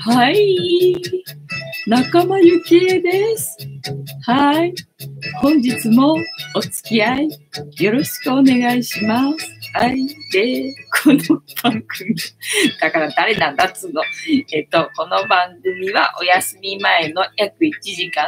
[0.00, 0.94] はい。
[1.86, 3.58] 仲間由紀恵です。
[4.22, 4.74] はい。
[5.42, 6.16] 本日も
[6.54, 7.28] お付き合い
[7.80, 9.50] よろしくお願いします。
[9.74, 10.06] はい。
[10.32, 11.18] で、この
[11.62, 12.14] 番組、
[12.80, 14.02] だから誰なんだっつうの。
[14.52, 18.26] えっと、この番組はお休み前の約1時間、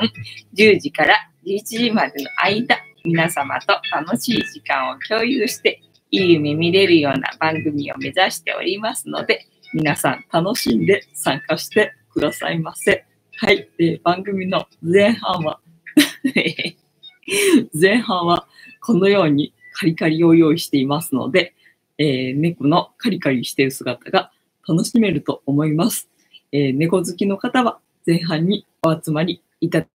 [0.55, 1.17] 10時から
[1.47, 13.05] 11時までの間、皆様と楽しい時間を共有して、いい夢見れるような番組を目指しておりますので、皆さん楽しんで参加してくださいませ。
[13.37, 13.69] はい。
[13.77, 15.61] で、番組の前半は、
[17.79, 18.47] 前半は
[18.81, 21.55] このようにカリカリを用意していますので、
[21.99, 24.31] えー猫のカリカリしている姿が
[24.69, 26.09] 楽しめると思います。
[26.53, 29.89] えー猫好きの方は前半にお集まりいただい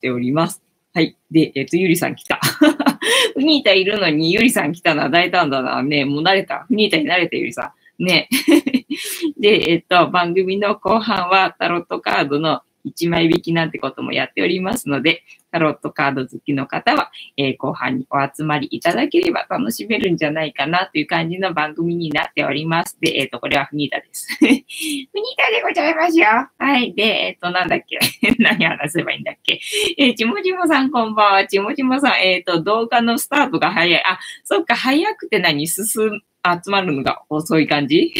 [0.00, 0.62] ております。
[0.94, 1.16] はい。
[1.30, 2.38] で、えっ、と、ゆりさん来た。
[3.34, 5.82] フニータいるのにゆりさん来たのは大胆だな。
[5.82, 6.66] ねもう慣れた。
[6.68, 7.72] フニータに慣れたゆりさん。
[7.98, 8.28] ね
[9.38, 22.98] で、えっ、と、番組の後半はタロットカードの1枚引きなんてこともやっておりますので、タロットカード好きの方は、えー後半にお集まりいただければ楽しめるんじゃないかなという感じの番組になっております。
[23.00, 24.26] で、えっ、と、これはフニータです。
[24.40, 25.06] フニー
[25.38, 26.26] タでございますよ。
[26.58, 26.92] はい。
[26.94, 27.98] で、えっ、と、なんだっけ？
[28.38, 29.60] 何話せばいいんだっけ？
[29.96, 31.46] えーちもちもさんこんばんは。
[31.46, 34.02] ちもちもさん、えっ、と、動画のスタートが早い。
[34.04, 35.66] あ、そっか、早くて何？
[35.68, 38.12] 進む、集まるのが遅い感じ？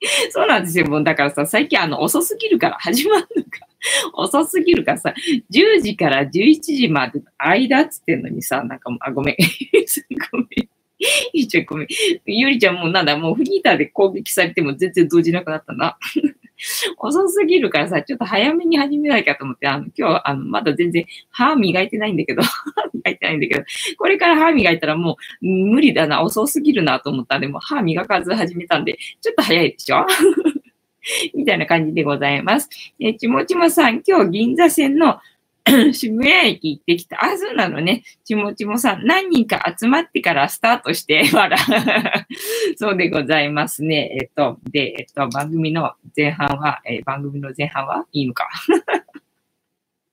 [0.30, 0.86] そうなんですよ。
[0.86, 3.66] もうだからさ、最近あの、遅すぎるから始まるのか。
[4.14, 5.14] 遅すぎるからさ、
[5.50, 9.36] 10時から11時まで間っつってんのにさ、なんかもう、あ、ごめん。
[10.32, 10.48] ごめん。
[11.32, 11.88] ゆりちゃんごめん。
[12.26, 15.96] ゆりちゃんもうなんだ、もうフリーターで攻撃されても全然動じなくなったな。
[16.98, 23.64] 遅すぎるからさ、ちょっと早めに始めなきゃと思って、あの、今日、あの、まだ全然歯磨いてないんだけど、 歯磨いてないんだけど、
[23.96, 30.04] これから歯磨いたらもう無理だな、遅すぎるなと思ったんで、もう歯磨かず始めたんで、ちょっと早いでしょ？
[31.34, 32.68] みたいな感じでございます。
[33.00, 35.20] え、ちもちもさん、今日銀座線の
[35.92, 37.24] 渋谷駅行ってきた。
[37.24, 38.02] あ、そうなのね。
[38.24, 41.58] ちもちもさん、何人か集まってからスタートして、 わら。
[42.76, 44.16] そうでございますね。
[44.20, 48.48] えっと、で、えっと、番組の前半は、えー番組の前半はいいのか。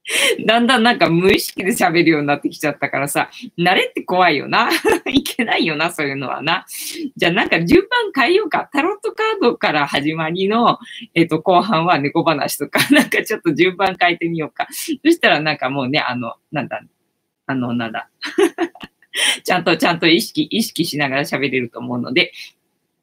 [0.46, 4.70] だんだんなんか無意識で喋るようになってきちゃったからさ、慣れって怖いよな。
[5.12, 6.66] いけないよな、そういうのはな。
[7.16, 8.70] じゃあなんか順番変えようか。
[8.72, 10.78] タロットカードから始まりの、
[11.16, 14.68] えっ、と、後半は猫話とか、 なんかちょっと順番変えてみようか。
[14.70, 16.82] そしたらなんかもうね、あの、なんだ、
[17.48, 18.10] あの、なんだ。
[19.44, 22.32] ちゃんと、ちゃんと意識、意識しながら喋れると思うので、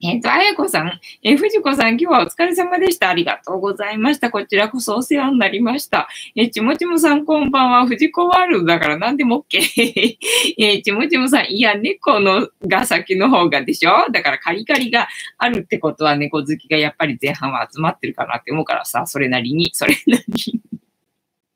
[0.04, 3.08] えっ、と、あやこさん、えー、藤子さん、今日はお疲れ様でした。
[3.08, 4.32] ありがとうございました。
[4.32, 6.08] こちらこそお世話になりました。
[6.34, 7.86] えーちもちもさん、こんばんは。
[7.86, 9.60] 藤子ワールドだから何でも OK。
[10.58, 14.10] えーちもちもさん、いや、猫のが先の方がでしょ？
[14.10, 15.06] だからカリカリが
[15.38, 20.71] あるってことは猫好きがやっぱり前半は集まってるかなって思うからさ、それなりに、それなりに。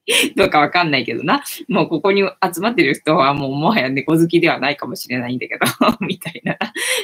[0.36, 1.42] どうかわかんないけどな。
[1.68, 5.66] もうここに集まってる人はもうもはや猫好きではないかもしれないんだけど、
[6.06, 6.56] みたいな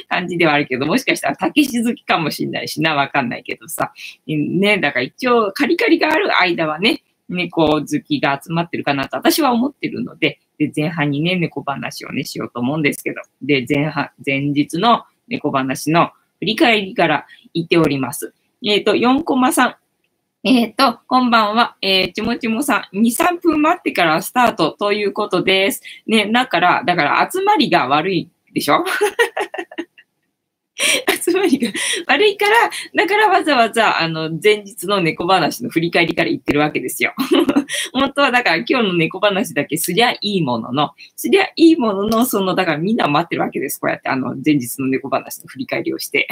[0.07, 3.91] 感じではあるけど、もしかしたら竹し好きかもしれないしな、わかんないけどさ。
[4.25, 18.33] ね、だから一応カリカリがある間はね、猫好きが集まってるかなと私は思ってるので、で、前半にね、猫話をね、しようと思うんですけど、で、前半、前日の猫話の振り返りから言っております。
[18.65, 19.75] えっ、と、4コマさん。
[20.45, 21.77] えっ、と、こんばんは。
[21.81, 25.81] えー、ちもちもさん、2、3分待ってからスタートということです。
[26.05, 28.83] ね、だから、だから集まりが悪いでしょ？
[31.23, 31.71] 集まりが
[32.07, 37.13] 悪いから、だからわざわざ、あの、前日の猫話の振り返りから言ってるわけですよ。
[37.93, 43.79] 本当はだから今日の猫話だけすりゃいいものの、すりゃいいものの、その、だからみんな待ってるわけです。
[43.79, 46.27] こうやってあの、前日の猫話の振り返りをして。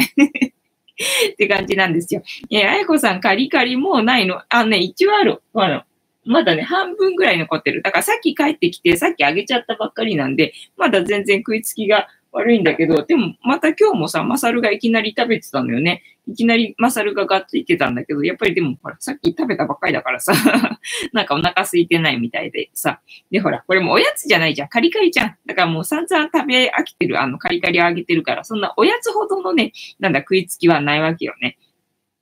[1.34, 2.24] って感じなんですよ。
[2.50, 5.42] え、あやこさん、カリカリもうないのあ、ね、一応ある。
[5.54, 5.84] あの、
[6.26, 7.82] まだね、半分ぐらい残ってる。
[7.82, 16.04] だからさっき帰ってきて、さっきあげちゃったばっかりなんで、まだ全然食いつきが悪いんだけど、でもまた今日もさ、マサルがいきなり食べてたのよね。
[16.28, 20.34] いきなりマサルがガッといってたんだけど、やっぱりでもほら、さっき食べたばっかりだからさ、
[21.14, 23.02] なんかお腹空いてないみたいでさ。
[23.32, 24.68] で、ほら、これもおやつじゃないじゃん。
[24.70, 25.36] カリカリじゃん。
[25.46, 31.58] だからもう散々食べ飽きてる、あの、カリカリをあげてるから、そんなおやつほどのね、なんだ、食いつきはないわけよね。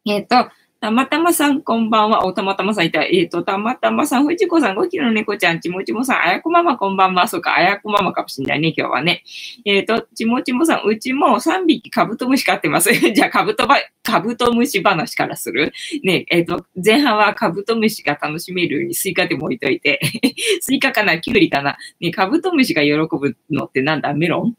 [0.08, 0.50] えっ、と、
[0.82, 2.26] たまたまさん、こんばんは。
[2.26, 3.04] お、たまたまさんいた。
[3.04, 7.28] えっ、と、たまたまさん、藤子さん、5キロの猫ちゃん、ちもちもさん、あやこママ、こんばんは。
[7.28, 9.24] そうか、あやこママかもしんないね、今日はね。
[9.66, 12.94] えっ、と、ちもちもさん、うちも3匹カブトムシ飼ってます。
[13.12, 15.74] じゃあ、カブトば、カブトムシ話からする？
[16.06, 20.00] ね、えっ、と、前半はカブトムシが楽しめるようにスイカでも置いといて。
[20.62, 21.20] スイカかな？
[21.20, 21.76] キュウリかな？
[22.00, 24.14] ね、カブトムシが喜ぶのってなんだ？
[24.14, 24.56] メロン？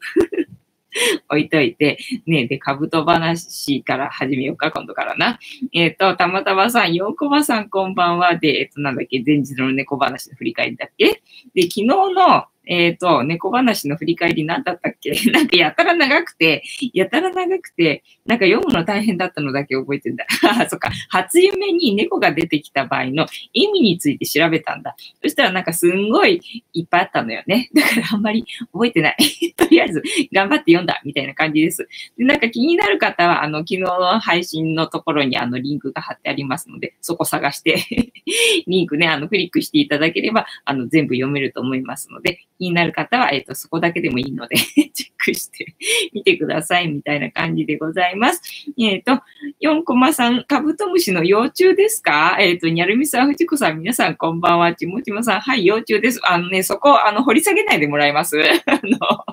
[1.29, 5.39] 置いといて、ねで、カブト話から始めようか、今度からな。
[5.73, 8.37] えっ、ー、と、たまたまさん、ようこばさんこんばんは。
[8.37, 11.21] で、えっ、ー、と、なんだっけ、前日の猫話の振り返りだっけ？
[11.53, 15.11] で、昨日の、えっ、ー、と、猫話の振り返り何だったっけ？
[15.31, 16.63] なんかやたら長くて、
[16.93, 20.25] やたら長くて、なんか読むの大変だったのだけ覚えてんだ。
[20.47, 20.91] あそっか。
[21.09, 24.95] 初夢に猫が出てきた場合の意味について調べたんだ。
[25.21, 26.41] そしたらなんかすんごい
[26.73, 27.69] いっぱいあったのよね。
[27.73, 29.17] だからあんまり覚えてない。
[29.57, 31.87] とりあえず頑張って読んだみたいな感じです。
[32.17, 37.77] で、なんか気になる方は、あの、昨日の配信のところにあのリンクが貼ってありますので、そこ探して
[38.67, 44.55] リンクね、あの、クリックしていただければ、あの、全部読めると思いますので、気になる方は、えっ、ー、と、そこだけでもいいので
[44.93, 45.73] チェックして
[46.13, 48.41] みてください、みたいな感じでございます。
[48.77, 49.23] えっ、ー、と、
[49.61, 52.37] 4コマさん、カブトムシの幼虫ですか？
[52.39, 54.75] えっ、ー、と、にゃるみさん、ふちこさん、皆さん、こんばんは。
[54.75, 56.21] ちもちもさん、はい、幼虫です。
[56.23, 58.37] あのね、そこ、あの、掘り下げないでもらいます？
[58.67, 59.25] あの、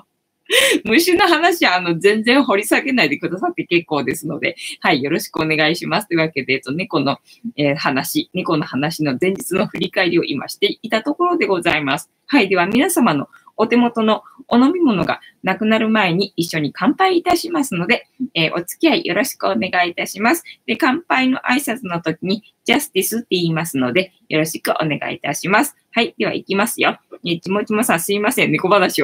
[0.83, 6.07] 虫の話は、あの、全然掘り下げないでくださって結構ですので、はい、よろしくお願いします。
[6.07, 7.19] というわけで、えっと、猫の、
[7.55, 12.09] えー、話、猫の話の前日の振り返りを今していたところでございます。
[12.25, 20.43] はい、では皆様のお手元のお飲み物がなくなる前に一緒に乾杯いたしますので、えー、お付き合いよろしくお願いいたします。
[20.65, 25.75] で、乾杯の挨拶の時に、ジャスティスって言いますので、よろしくお願いいたします。
[25.91, 26.99] はい、では行きますよ。
[27.25, 29.03] え、ちもちもさんすいません、猫話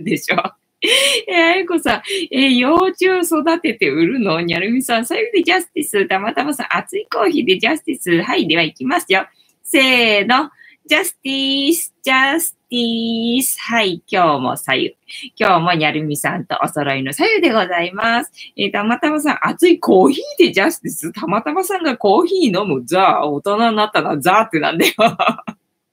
[0.00, 0.04] を。
[0.04, 0.36] でしょ？
[1.26, 4.40] え、あやこさん、え、幼虫育てて売るの？
[4.40, 6.06] にゃるみさん、最後でジャスティス。
[6.06, 8.22] たまたまさん、熱いコーヒーでジャスティス。
[8.22, 9.26] はい、では行きますよ。
[9.64, 10.50] せーの。
[10.86, 13.60] ジャスティス、ジャスティス。
[13.60, 14.96] はい、今日も左右。
[15.36, 18.32] 今日もにゃるみさんとお揃いの左右でございます。
[18.56, 21.12] えー、たまたまさん、熱いコーヒーでジャスティス。
[21.12, 22.84] たまたまさんがコーヒー飲む。
[22.86, 24.94] ザー、大人になったらザーってなんだよ。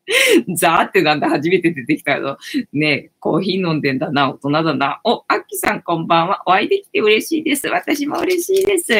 [0.55, 2.37] ザーってなんだ、初めて出てきたけど、
[2.73, 5.01] ねコーヒー飲んでんだな、大人だな。
[5.03, 6.43] お、アッキさんこんばんは。
[6.45, 7.67] お会いできて嬉しいです。
[7.67, 8.93] 私も嬉しいです。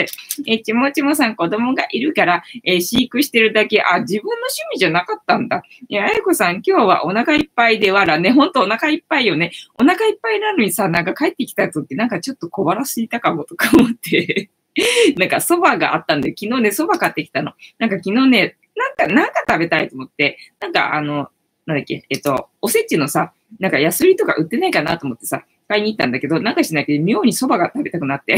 [0.48, 5.64] え、ちもちもさん子供がいるから、え飼育してるだけ、あ、自分の趣味じゃなかったんだ。
[5.90, 8.32] え、あやこさん今日はお腹いっぱいでわらね。
[8.32, 9.52] ほんとお腹いっぱいよね。
[9.80, 14.50] お腹いっぱいなのにさ、なんか帰ってきた時なんかちょっと小腹すいたかもとか思って。
[15.18, 17.54] なんか蕎麦があったんで、昨日ね、蕎麦買ってきたの。
[17.80, 21.30] なんか昨日ね、なんか、なんか食べたいと思って、なんかあの、
[21.66, 28.36] なんだっけ、えっと、おせちのさ、なんかヤスリとか売ってないかなと思ってさ、買いに行ったんだけど、なんかしないけど妙に蕎麦が食べたくなって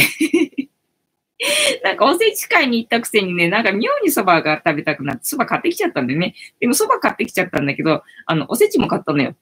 [1.83, 6.35] なんかおせち買いに行ったくせにね、なんか妙に蕎麦が食べたくなって、蕎麦買ってきちゃったんだよね。
[6.59, 9.35] でも蕎麦買ってきちゃったんだけど、あの、おせちも買ったのよ。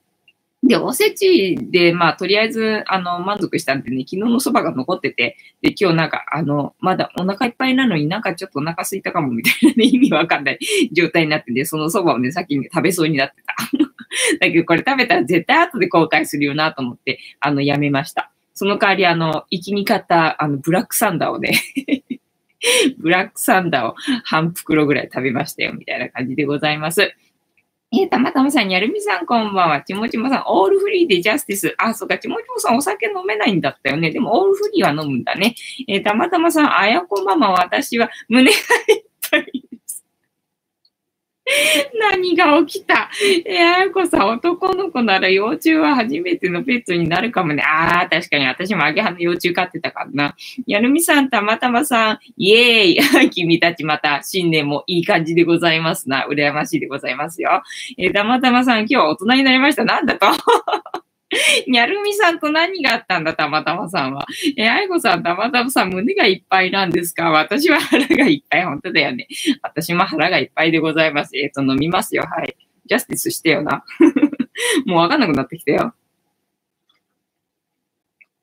[0.63, 10.59] で、おせちで、まあ、とりあえず、あの、満足したんでね、昨日のそばが残ってて、で、今日なんか、あの、まだお腹いっぱいなのになんかちょっとお腹空いたかもみたいなね、 意味わかんない
[10.91, 13.55] 状態になってて、そのそばをね、先に食べそうになってた。
[14.39, 18.31] だけど、これ食べたら絶対後で後悔するよなと思って、あの、やめました。
[18.53, 21.51] その代わり、あの、行きに買った、あの、ブラックサンダーをね
[22.97, 27.13] ブラックサンダーを半袋ぐらい食べましたよ、みたいな感じでございます。
[27.91, 29.81] えー、たまたまさん、やるみさん、こんばんは。
[29.81, 31.75] ちもちもさん、オールフリーでジャスティス。
[31.77, 34.11] あ、そうか、ちもちもさん、お酒飲めないんだったよね。
[34.11, 35.55] でも、オールフリーは飲むんだね。
[35.87, 39.74] えー、たまたまさん、あやこママ、私は胸がいっぱい
[41.99, 43.09] 何が起きた？
[43.45, 47.61] えあやこさん、男の子なら幼虫は初めてのペットになるかもね。
[47.63, 50.35] ああ、確かに私もアゲハの幼虫飼ってたからな。
[50.65, 56.25] やるみさん、たまたまさん、イエーイ 君たちまた新年もいい感じでございますな。
[56.27, 57.61] 羨ましいでございますよ。
[57.97, 59.85] えー、たまたまさん、今日は大人になりました。
[59.85, 60.27] なんだと？
[61.67, 64.25] にゃるみさんと何があったんだ、たまたまさんは。
[64.57, 67.31] え、あいこさん、たまたまさん、胸がいっぱいなんですか？
[67.31, 68.65] 私は腹がいっぱい。
[68.65, 69.27] 本当だよね。
[69.61, 71.35] 私も腹がいっぱいでございます。
[71.35, 72.23] えっ、ー、と、飲みますよ。
[72.23, 72.55] はい。
[72.85, 73.83] ジャスティスしてよな。
[74.85, 75.95] もうわかんなくなってきたよ。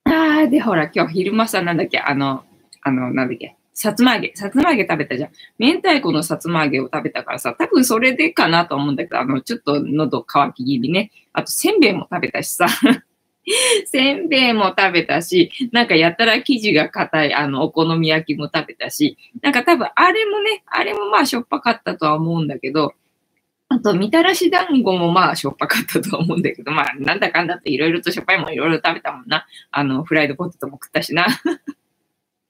[0.05, 2.45] あー、で、ほら、今日昼間さん、なんだっけ、あの、
[2.83, 5.31] あの、なんだっけ、さつま揚げ、さつま揚げ食べたじゃん。
[5.59, 11.11] 明太子のさつま揚げを食べたからさ、多分それでかなと思うんだけど、あの、ちょっと喉乾き気味ね。
[11.33, 12.67] あと、せんべいも食べたしさ。
[13.87, 22.95] せんべいも食べたし、なんかやたら生地が硬い、あの、お好み焼きも食べたし、なんか多分あれもね、あれもまあしょっぱかったとは思うんだけど、
[23.69, 29.47] あと、みたらし団子もまあしょっぱかったとは思うんだけど、まあなんだかんだっていろいろとしょっぱいもいろいろ食べたもんな。
[29.71, 31.27] あの、フライドポテトも食ったしな。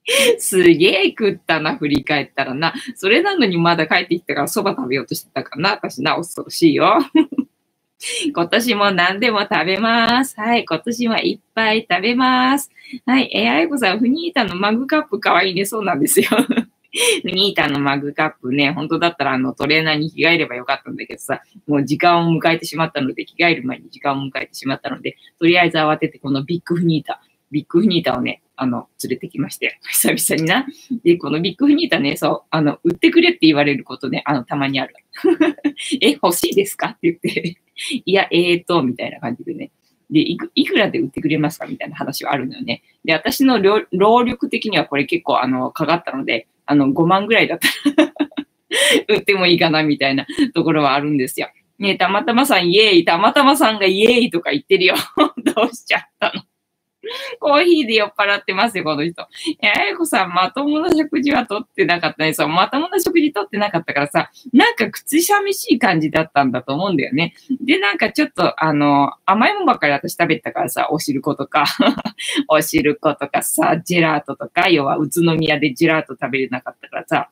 [0.38, 2.74] すげえ食ったな、振り返ったらな。
[2.94, 5.70] それなのにまだ帰ってきたから蕎麦食べようとしてたかな。
[5.70, 6.98] 私な、恐ろしいよ。
[8.34, 10.34] 今年も何でも食べます。
[10.40, 10.64] はい。
[10.64, 12.70] 今年はいっぱい食べます。
[13.06, 13.30] はい。
[13.32, 15.64] えー、あいこさん、フニータのマグカップかわいいね。
[15.64, 16.26] そうなんですよ。
[17.22, 30.66] フニータのマグカップね、本当だったらあのトレーナーに着替えればよかったんだけどさ、もう時間を迎えてしまったので、着替える前に時間を迎えてしまったので、とりあえず慌ててこのビッグフニータ、ビッグフニータをね、あの、連れてきまして、久々にな。
[31.04, 34.94] で、このビッグフニータね、そう、あの、売ってくれって言われることね、あの、たまにある。
[36.00, 36.90] え、欲しいですか？
[36.90, 37.56] って言って
[38.06, 39.72] いや、えーと、みたいな感じでね。
[40.10, 41.66] で、いく、いくらで売ってくれますか？
[41.66, 42.82] みたいな話はあるのよね。
[43.04, 47.66] で、私の労力的にはこれ結構、あの、かかったので、あの、5万ぐらいだった
[48.04, 48.12] ら
[49.08, 51.48] 売ってもいいかな、みたいなところはあるんですよ。
[51.78, 54.94] ねたまたまさんイエーイ、たまたまさんがイエーイとか言ってるよ。
[55.44, 56.42] どうしちゃったの？
[57.40, 59.26] コーヒーで酔っ払ってますよ、この人。
[59.60, 62.34] え、あやこさん、まともな食事はとってなかったね。
[62.34, 67.34] そう、まともな食事とってなかったからさ、なんか口寂しい感じだったんだと思うんだよね。
[67.60, 71.64] で、なんかちょっと、あの、甘いもんばっかり私食べてたからさ、お汁粉とか
[72.48, 77.30] お汁粉とかさ、ジェラートとか、要は宇都宮でジェラート食べれなかったからさ、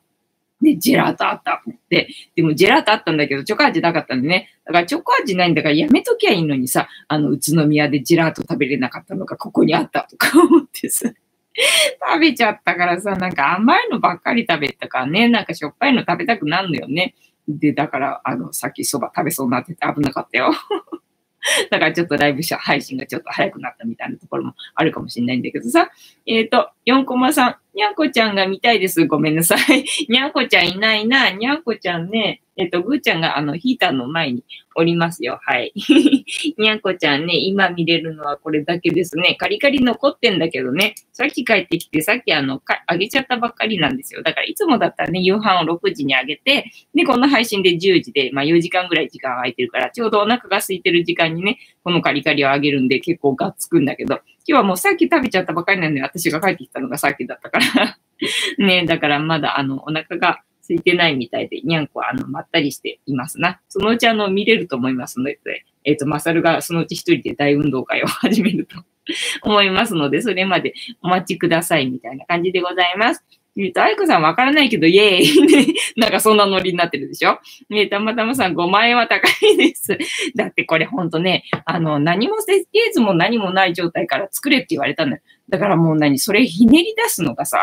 [0.61, 2.09] で、ジェラートあったって。
[2.35, 4.49] でもジェラートあったんだけど、チョコ味なかったんでね。
[4.65, 11.11] だからチョコ味ないんだからやめときゃいいのにさ、あの、宇都宮でジェラート食べれなかったのがここにあったとか思ってさ。
[12.13, 17.15] 食べちゃったからさ、なんか甘いのばっかり食べたからね、なんかしょっぱいの食べたくなるのよね。
[17.47, 20.53] で、だから、あの、さっき蕎麦食べそうになってて危なかったよ。
[21.71, 25.89] だからちょっとライブ配信がちょっと早くなったみたいなところもあるかもしれないんだけどさ。
[26.25, 29.05] えっ、ー、と、4コマさん、にゃんこちゃんが見たいです。
[29.05, 29.85] ごめんなさい。
[30.09, 31.29] にゃんこちゃんいないな。
[31.31, 34.43] にゃんこちゃんね、えっ、と、ぐーちゃんがあの、ヒーターの前に
[34.75, 35.39] おりますよ。
[35.41, 35.71] はい。
[36.57, 39.35] にゃんこちゃんね、今見れるのはこれだけですね。
[39.39, 44.21] カリカリ残ってんだけどね、さっき帰ってきて、さっきあの、あげちゃったばっかりなんですよ。
[44.21, 57.97] だからいつもだったらね、夕飯を6時にあげて、で、この配信で10時で、まあ4時間ぐらい時間空いてるから、ちょうどお腹が空いてる時間にね、このカリカリをあげるんで結構がっつくんだけど、今日はもうさっき食べちゃったばっかりなんで、私が帰ってきたのがさっきだったから
[58.57, 60.41] ね、だからまだあの、お腹が
[60.75, 63.59] 空いてないみたいで、にゃんこはあの、まったりしていますな。
[63.69, 65.39] そのうちあの、見れると思いますので、
[65.83, 68.83] えっ、ー、と、まさるがそのうち一人で大運動会を 始めると
[69.43, 73.23] 思いますので、それまでお待ちくださいみたいな感じでございます。
[73.57, 77.37] えっと、あいこさんわからないけど、イェーイ なんかそんなノリになってるでしょ？
[77.69, 79.97] ねたまたまさん5万円は高いです。
[80.35, 85.21] だってこれほんとね、あの、何も設計図も何もない状態から作れって言われたんだよ。
[85.51, 87.61] だからもう何それひねり出すのがさ、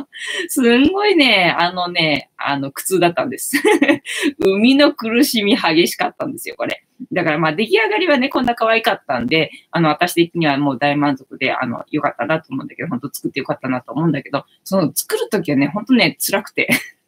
[0.48, 3.56] すんごいね、あのね、あの、苦痛だったんです。
[4.44, 6.84] 生みの苦しみ激しかったんですよ、これ。
[7.10, 16.68] だからまあ出来上がりはね、こんな可愛かったんで、あの、私的にはもう大満足で、あの、良かったなと思うんだけど、本当作って良かったなと思うんだけど、その作るときはね、本当ね、辛くて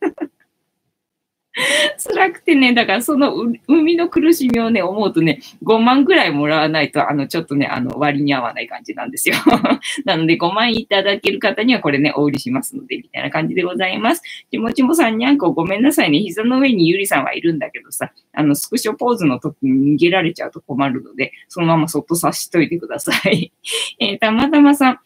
[1.99, 9.37] 辛くてね、だからその生みの苦しみをね、思うとね、5万ぐらいもらわないと、あの、ちょっとね、あの、割に合わない感じなんですよ。
[10.07, 14.23] なので、5万いただける方にはこれね、お売りしますので、みたいな感じでございます。
[14.51, 16.21] ちもちもさんにゃんこごめんなさいね。
[16.21, 23.53] 膝の上にゆりさんはいるんだけどさ、あの、スクショポーズの時に逃げられちゃうと困るので、そのままそっとさしといてください。
[24.01, 24.99] えー、たまたまさん、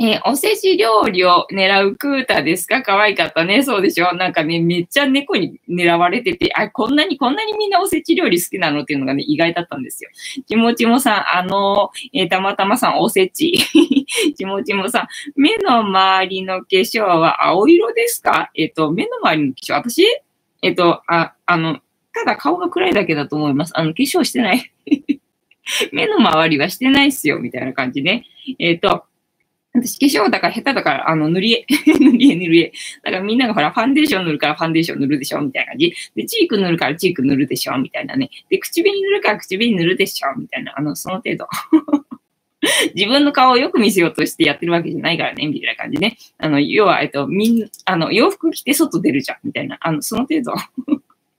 [0.00, 2.82] えー、おせち料理を狙うクータですか？
[2.82, 3.64] 可愛かったね。
[3.64, 4.14] そうでしょ？
[4.14, 10.10] なんかね、めっちゃ猫に狙われてて、あ、こんなに、こんなにみんなおせち料理好きなのっていうのがね、意外だったんですよ。
[10.46, 13.58] ちもちもさん、あの、えー、たまたまさん、おせち。
[14.38, 18.50] ちもちもさん、目の周りの化粧は青色ですか？
[18.54, 20.04] えっ、と、目の周りの化粧、私？
[20.62, 21.80] えっ、と、あ、あの、
[22.14, 23.72] ただ顔が暗いだけだと思います。
[23.76, 24.72] あの、化粧してない。
[25.90, 28.24] 目の周りはしてないっすよ、みたいな感じね。
[28.60, 29.04] えっ、と、
[29.74, 31.66] 私化粧だから下手だから、あの、塗り絵、
[31.98, 32.72] 塗り絵、塗り絵。
[33.04, 35.94] だからみんながほら、ファンデーション塗るからファンデーション塗るでしょみたいな感じ。
[36.16, 38.30] で、チーク塗るからチーク塗るでしょみたいなね。
[38.48, 41.46] で、口紅塗るから口紅塗るでしょみたいな、あの、その程度。
[42.94, 46.16] 自分の顔をよく見せようとしてやってるわけじゃないからね、みたいな感じね。
[46.38, 49.78] あの、要は、えっと、みん、あの、洋服着て外出るじゃん、みたいな。
[49.80, 50.54] あの、その程度。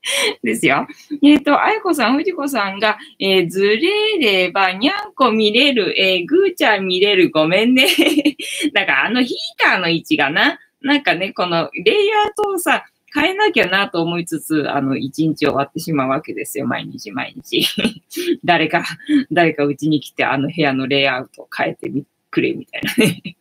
[0.44, 0.88] ですよ。
[1.22, 7.88] えっ、ー、と、あやこさん、藤子さんが、えー、ずれれば、にゃんこ見れる、えー、ぐーちゃん見れる、ごめんね。
[8.74, 16.68] だから、あのヒーターの位置がな、なんかね、このレイヤーとさ、変えなきゃなと思いつつ、あの、一日終わってしまうわけですよ。
[16.68, 17.66] 毎日毎日。
[18.46, 18.86] 誰か、
[19.32, 23.36] 誰かうちに来て、あの部屋のレイアウトを変えてみくれ、みたいなね。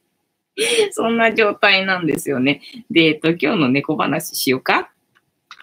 [0.91, 2.63] そんな状態なんですよね。
[2.91, 4.91] で、えっと、今日の猫話しようか。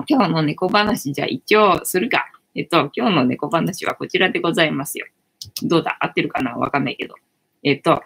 [0.08, 2.26] 今日の猫話じゃ一応するか。
[2.56, 5.06] えっと、今日の猫話はこちらでございますよ。
[5.64, 5.98] どうだ？
[6.00, 6.52] 合ってるかな？
[6.56, 7.16] わかんないけど。
[7.64, 8.02] えっと、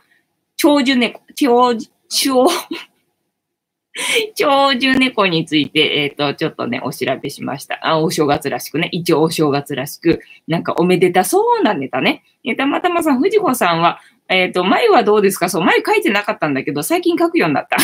[0.58, 1.76] 長寿猫、長、
[2.10, 2.48] 長、
[4.36, 7.80] 長寿猫について、えっ、と、ちょっとね、お調べしました。
[7.86, 8.90] あ、お正月らしくね。
[8.92, 12.24] 一応お正月らしく、なんかおめでたそうなネタね。
[12.44, 15.50] えたまたまさん、藤子さんは、えっ、と、眉はどうですか？
[15.50, 17.78] そう、眉書いてなかったんだけど、最近書くようになった。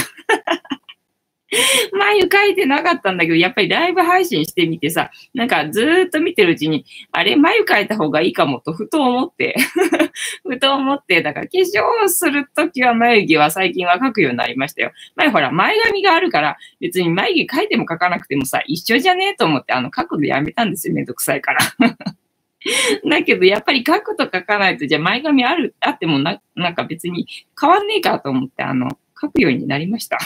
[1.94, 9.56] 眉描いてなかったんだけど、やっぱりライブ配信してみてさ、なんかずーっと見てるうちに、あれ、眉描いた方がいいかもと、ふと思って
[10.44, 14.92] ふと思って、だから化粧するときは眉毛は最近は描くようになりましたよ。
[15.16, 20.94] 前ほら、前髪があるから、別に眉毛描いても描かなくてもさ、一緒じゃねえと思って、あの、描くのやめたんですよ。
[20.94, 21.60] めんどくさいから
[23.08, 27.28] だけど、やっぱり書くと書かないと、じゃあ前髪ある、あってもな、なんか別に
[27.60, 30.18] 変わんねえかと思って、あの、書くようになりました。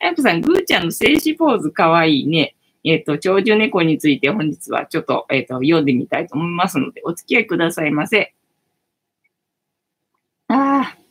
[0.00, 2.54] あ やこさん、ぐーちゃんの静止ポーズかわいいね。
[2.84, 8.34] えっ、ー、と、長寿猫について本日はちょっと、えっ、ー、と、読んでみたいと思いますので、お付き合いくださいませ。
[10.48, 11.02] ああ。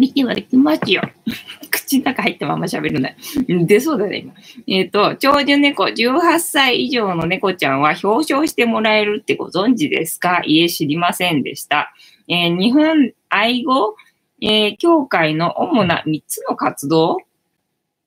[0.00, 1.02] 息はできますよ。
[1.70, 3.10] 口の中入ったまま喋るな。
[3.46, 4.34] 出そうだね、今。
[4.66, 10.42] えっ、ー、と、長寿猫、18歳以上の猫ちゃんは表彰してもらえるってご存知ですか？
[10.44, 11.92] いえ、知りませんでした。
[12.28, 13.96] えー、日本愛護、
[14.40, 17.18] えー、協会の主な3つの活動？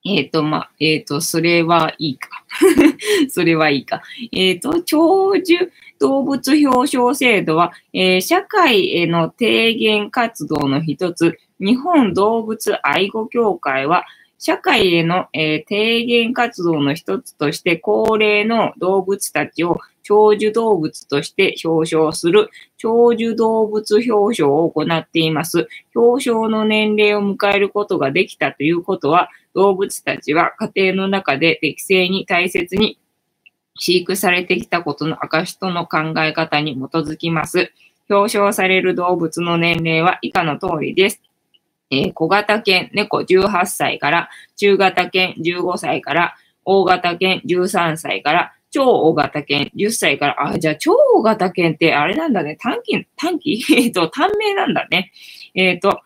[0.04, 2.30] えっ、ー、と、ま、えっ、ー、と、それはいいか。
[3.30, 4.02] それはいいか。
[4.32, 14.06] えっ、ー、と、長寿動物表彰制度は、え、社会への提言活動の一つ、日本動物愛護協会は、
[14.40, 19.78] 社会への、え、提言活動の一つとして、高齢の動物たちを
[20.12, 25.70] 長寿動物として表彰する長寿動物表彰を行っています。
[25.96, 33.00] 表彰の年齢を迎えることができたということは、動物たちは家庭の中で適正に大切に
[33.80, 37.72] 飼育されてきたことの証との考え方に基づきます。
[38.10, 41.22] 表彰される動物の年齢は以下の通りです。
[41.90, 52.58] えー、小型犬、猫18歳から、中型犬15歳から、大型犬13歳から、超大型犬10歳から、あ、じゃあ超大型犬ってあれなんだね。
[52.60, 53.64] 短期、短期？
[53.78, 55.12] えっと、短命なんだね。
[55.54, 56.02] えっ、ー、と、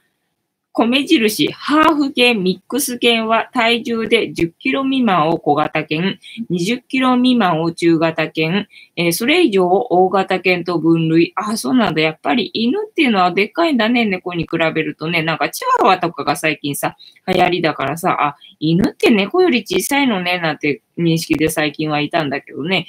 [0.77, 6.19] 米印、ハーフ犬、ミックス犬は体重で10キロ未満を小型犬、
[6.51, 8.67] 20キロ未満を中型犬、
[8.97, 11.31] えー、それ以上を大型犬と分類。
[11.37, 12.01] あ、そうなんだ。
[12.01, 15.23] やっぱり犬っていうのはでっかいんだね、猫に比べるとね。
[15.23, 22.87] なんかチワワとかが最近さ、流行りだからさ、あ、犬って猫より小さいのね、なんて認識で最近はいたんだけどね。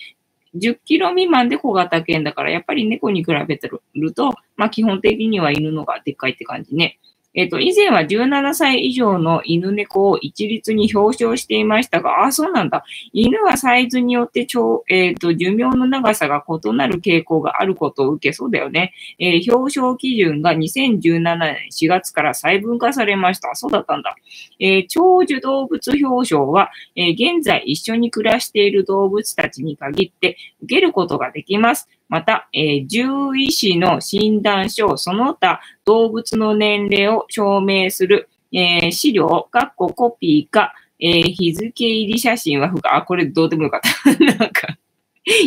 [0.57, 6.99] 10キロ未満で小型犬だから、やっぱり猫に比べてると、まあ基本的には犬のがでっかいって感じね。
[7.37, 12.85] えっ、と、以前は17歳以上の犬猫を一律に表彰していましたが、ああ、そうなんだ。
[13.12, 18.94] 犬はサイズによって超、えっ、と、寿命の長さが異なる傾向があることを受け、そうだよね。
[19.18, 23.55] えー、表彰基準が2017年4月から細分化されました。
[23.55, 24.16] そうだったんだ。
[24.59, 31.87] え、長寿動物表彰は、え、現在一緒に暮らしている動物たちに限って受けることができます。
[32.09, 44.25] また、えー、獣医師の診断書、その他動物の年齢を証明する、えー、資料、かっこコピーか、えー、日付入り写真は不可、あ、これどうでもよかった。
[44.38, 44.79] なんか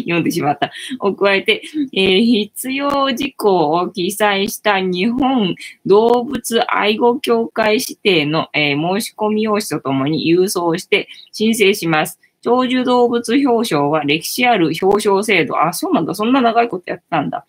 [0.02, 0.72] 読んでしまった。
[1.00, 1.62] を加えて、
[1.94, 12.20] えー、必要事項を記載した日本動物愛護協会指定の、えー、申し込み用紙とともに郵送して申請します。
[12.42, 15.62] 長寿動物表彰は歴史ある表彰制度。
[15.62, 16.16] あ、そうなんだ。
[16.16, 17.46] そんな長いことやったんだ。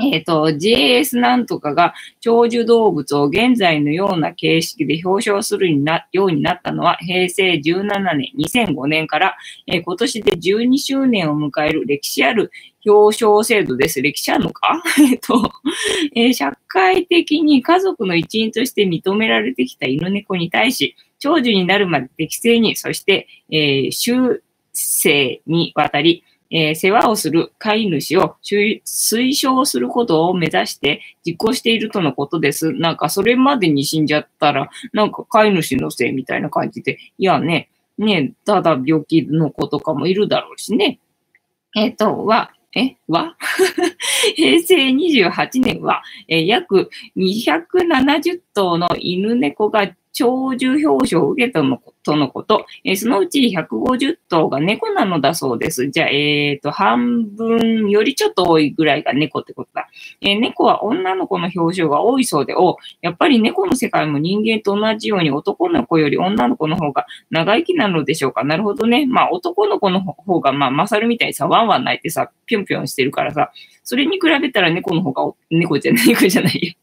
[0.00, 5.68] えっ、ー、と、JS なんとかが長寿動物を現在のような形式で表彰する
[6.12, 7.82] ようになったのは平成17
[8.14, 12.52] 年、2005年から、えー、今年で12周年を迎える歴史ある
[12.86, 14.00] 表彰制度です。
[14.00, 14.80] 歴史あるのか？
[15.02, 15.52] えっと、
[16.14, 32.72] えー、社会的に家族の一員として認められてきた犬猫に対し、長寿になるまで適正に、そして、えー、修正にわたり、えー、世話をする飼い主を推奨することを目指して実行しているとのことです。
[32.72, 41.00] なんかそれまでに死んじゃったら、なんか飼い主のせいみたいな感じで、いやね、ね、ただ病気の子とかもいるだろうしね。
[41.76, 43.36] えっ、ー、と、は、えは？
[44.36, 55.90] 平成28年は、えー、約270頭の犬猫が長寿表彰を受けたのとのこと、えー、そのうち150頭が猫なのだそうです。
[55.90, 59.88] じゃあ、えっ、ー、と、半分よりちょっと多いぐらいが猫ってことだ。
[60.20, 68.42] えー、猫は女の子の表彰が多いそうで、お、やっぱり猫の世界も人間と同じように男の子より女の子の方が長生きなのでしょうか。
[68.42, 69.06] なるほどね。
[69.06, 73.52] まあ、男の子の方が、まあ、勝るみたいにさ、ワンワン泣いてさ、ぴょんぴょんしてるからさ、
[73.84, 76.74] それに比べたら猫の方が、猫じゃない、猫じゃないよ。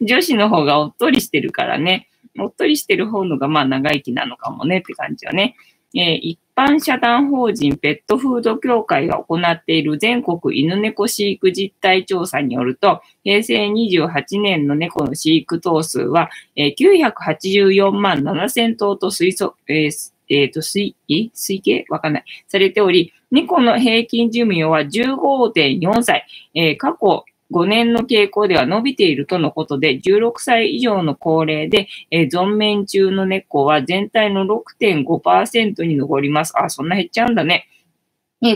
[0.00, 2.09] 女子の方がおっとりしてるからね。
[2.38, 5.56] おっとりしてる方のがまあ長生きなのかもねって感じよね。
[5.94, 21.86] えー一般社団法人ペットフード協会が行っている全国犬猫飼育実態調査によると、平成28年の猫の飼育頭数は、えー984万7000頭と推測、えーえーと推推計？
[21.88, 22.24] わかんない。
[22.46, 26.26] されており、猫の平均寿命は15.4歳。
[26.54, 36.52] えー過去5年の傾向では伸びているとのことで、16歳以上の高齢で、えー存面中の猫は全体の6.5%に上ります。
[36.56, 37.66] あ、そんな減っちゃうんだね。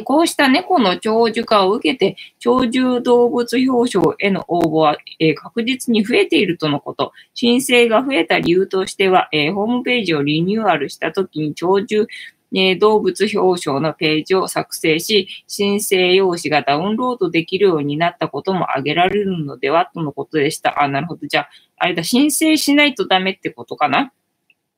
[0.04, 4.96] こうした猫の長寿化を受けて、長寿動物表彰への応募は、
[5.36, 7.12] 確実に増えているとのこと。
[7.34, 12.06] 申請が増えた理由としては、ホームページをリニューアルしたときに長寿
[12.56, 20.82] え動物表彰のページを作成し、申請用紙がダウンロードできるようになったことも挙げられるのではとのことでした。
[20.82, 21.26] あ、なるほど。
[21.26, 24.12] じゃあ、あれだ、申請しないとダメってことかな？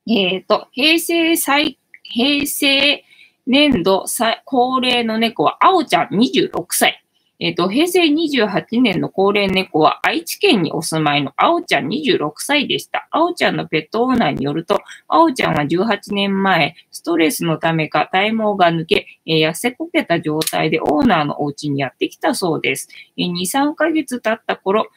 [0.09, 3.03] えっ、と、平成最、平成
[3.45, 7.03] 年度最高齢の猫は、あおちゃん26歳。
[7.39, 13.07] えっ、と、平成28年の高齢猫は愛知県にお住まいのあおちゃん26歳でした。
[13.11, 22.89] あおちゃんのペットオーナーによると、あおちゃんは18年前、ストレスのためか体毛が抜け、えー痩せこけた状態でオーナーのお家にやってきたそうです。
[23.17, 24.87] えー2、3ヶ月経った頃、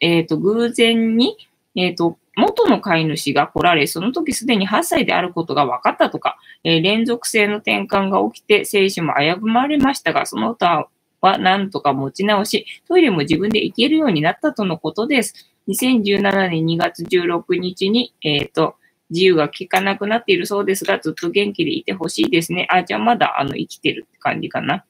[0.00, 1.36] えっ、と、偶然に、
[1.76, 10.88] えっ、と、元の飼い主が来られ、その時すでに8歳であることが分かったとか、え連続性の転換が起きて、生死も危ぶまれましたが、その他
[11.24, 15.34] は何とか持ち直し、トイレも自分で行けるようになったとのことです。
[15.68, 18.76] 2017年2月16日に、えっ、と、
[19.08, 22.66] 自由が利かなくなっているそうですが、ずっと元気でいてほしいですね。
[22.70, 24.84] あ、じゃあまだ、あの、生きてるって感じかな。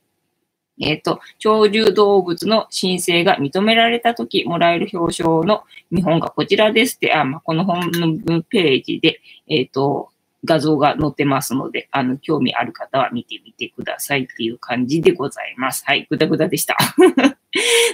[0.80, 10.08] えっ、と、鳥獣動物の申請が認められたときもらえる表彰の見本がこちらですって、あ、まあ、この本のページで、えっ、と、
[10.44, 15.84] 画像が載ってますので、あの、興味ある方は見てみてくださいっていう感じでございます。
[15.86, 16.76] はい、ぐだぐだでした。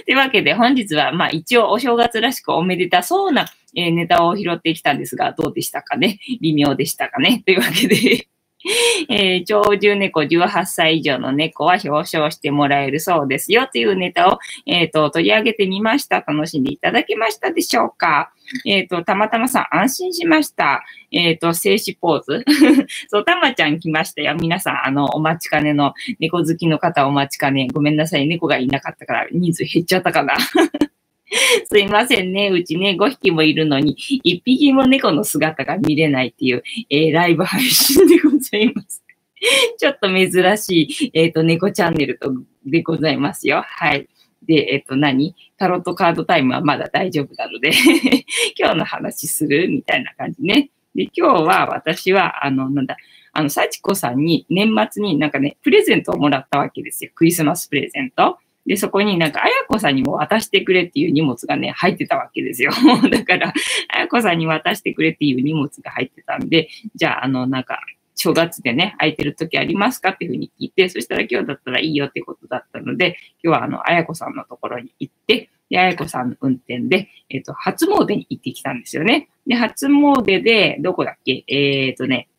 [0.05, 6.19] というわけで、本日は、まあ、一応お正月らしくおめでたそうな、えネタを拾ってきたんですが、どうでしたかね？
[6.41, 7.41] 微妙でしたかね？
[7.45, 8.27] というわけで、
[9.09, 16.21] えー長寿猫18歳以上の猫は表彰してもらえるそうですよというネタを、えっ、と、取り上げてみました。
[16.21, 18.31] 楽しんでいただけましたでしょうか
[18.65, 20.83] えっ、と、たまたまさん安心しました。
[21.11, 22.45] えっ、と、静止ポーズ。
[23.09, 24.35] そう、たまちゃん来ましたよ。
[24.35, 27.67] 皆さん、あの、お待ちかねの猫好きの方お待ちかね。
[27.73, 28.27] ごめんなさい。
[28.27, 30.35] 猫がいなかったから人数減っちゃったかな。
[31.65, 32.49] すいませんね。
[32.49, 39.03] うちね、5匹もいるのに、1匹も猫の姿が見れないっていう、えーライブ配信でございます。
[39.77, 42.33] ちょっと珍しい、えっ、と、猫チャンネルと
[42.65, 43.63] でございますよ。
[43.65, 44.07] はい。
[44.43, 45.35] で、えっ、と、何？
[45.57, 47.71] タロットカードタイムはまだ大丈夫なので、
[48.57, 50.69] 今日の話するみたいな感じね。
[50.95, 52.97] で、今日は私は、あの、なんだ、
[53.33, 57.11] あの、幸子さんに年末になんかね、プレゼントをもらったわけですよ。
[57.15, 58.37] クリスマスプレゼント。
[58.71, 62.71] で、そこになんか、あやこさんにも渡してくれっていう荷物がね、入ってたわけですよ。
[63.11, 63.53] だから、
[63.89, 67.81] あやこさんに渡してくれっていう荷物が入ってたんで、じゃあ、あの、なんか、
[68.15, 79.27] 正月でね、空いてる時ありますかっていうふうに聞いて、そしたら今日だったらいいよってことだったので、今日はあの、あやこさんのところに行って、で、あやこさんの運転で、えっ、と、初詣に行ってきたんですよね。
[79.45, 81.43] で、初詣で、どこだっけ？
[81.47, 82.29] えっ、とね、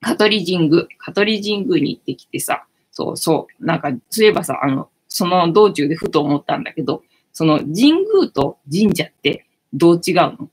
[0.00, 10.50] 香取神宮、香取神宮に行ってきてさ、そうそう、なんか、そういえばさ、あの、その道中でふと思ったんだけど、その神宮と神社ってどう違うの？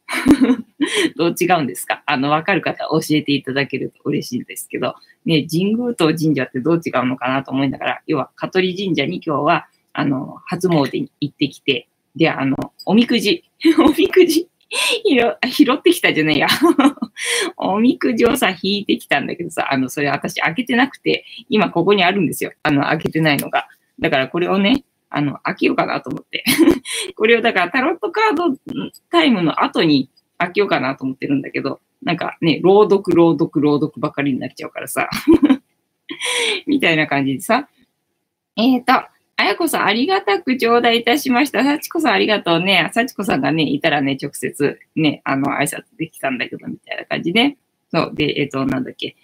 [1.17, 2.04] どう違うんですか？
[2.06, 4.93] あの、わかる方教えていただけると嬉しいんですけど、
[5.26, 13.43] ね、神宮と神社ってどう違うのかなと思いながら、要は、香取神社に今日は、あの、初詣に行ってきて、で、あの、おみくじ、
[13.84, 14.47] おみくじ、
[15.50, 16.47] 拾ってきたじゃねえや。
[17.58, 22.52] おみくじをさ、引いてきたんだけどさ、あの、それ私開けてなくて、今ここにあるんですよ。
[22.63, 23.67] あの、開けてないのが。
[24.02, 26.44] だからこれをね、あの、開けようかなと思って。
[27.16, 28.58] これをだからタロットカード
[29.10, 35.10] タイムの後に開けようかなと思ってるんだけど、なんかね、朗読、朗読、朗読ばかりになっちゃうからさ。
[36.66, 37.70] みたいな感じでさ。
[38.58, 38.94] えっ、ー、と、
[39.38, 41.64] あやこさん、ありがたく頂戴いたしました。
[41.64, 42.90] さちこさん、ありがとうね。
[42.94, 47.58] さちこさんがね、いたらね、直接ね、あの、挨拶できたんだけど、みたいな感じで。
[47.92, 48.12] そう。
[48.14, 49.16] で、えっ、と、なんだっけ。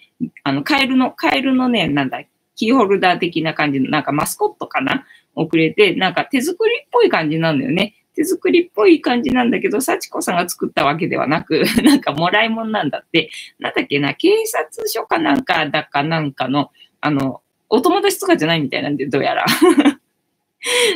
[0.42, 5.06] あの、カエルの、カエルのね、なんだっけ、キーホルダー的な感じの、なんかマスコットかな？
[5.34, 7.94] 遅れて、なんか手作りっぽい感じなんだよね。
[8.16, 13.30] 手作りっぽい感じなんだけど、幸子さんが作ったわけではなく、 なんかもらい物なんだって。
[13.60, 19.44] なんだっけな、警察署かなんかだかなんかの、あの、お友達とかじゃないみたいなんで、どうやら。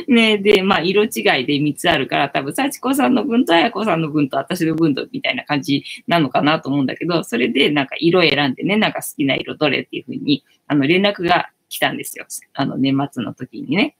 [0.07, 1.09] ねで、まあ、色違い
[1.45, 12.25] で3つあるから、多分、幸子さんの分と綾子さんの分と私の分とみたいな感じなのかなと思うんだけど、それでなんか色選んでね、なんか好きな色どれっていうふうに、あの、連絡が来たんですよ。
[12.53, 13.95] あの、年末の時にね。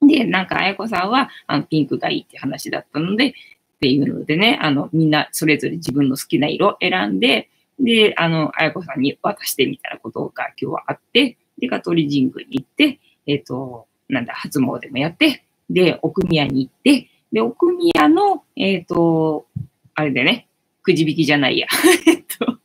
[0.00, 3.34] で、なんか、綾子さんは、あの、ピンクがいいって話だったので、っ
[3.80, 19.46] ていうのでね、あの、みんなそれぞれ自分の好きな色選んで、で、あの、綾子さんに渡してみたいなことが今日はあって、で、香取神宮に行って、えっ、ー、と、なんだ、初詣もやって、で、奥宮に行って、で、奥宮の、えっ、ー、と、
[19.94, 20.48] あれでね、
[20.82, 21.66] くじ引きじゃないや。
[22.06, 22.58] えっと、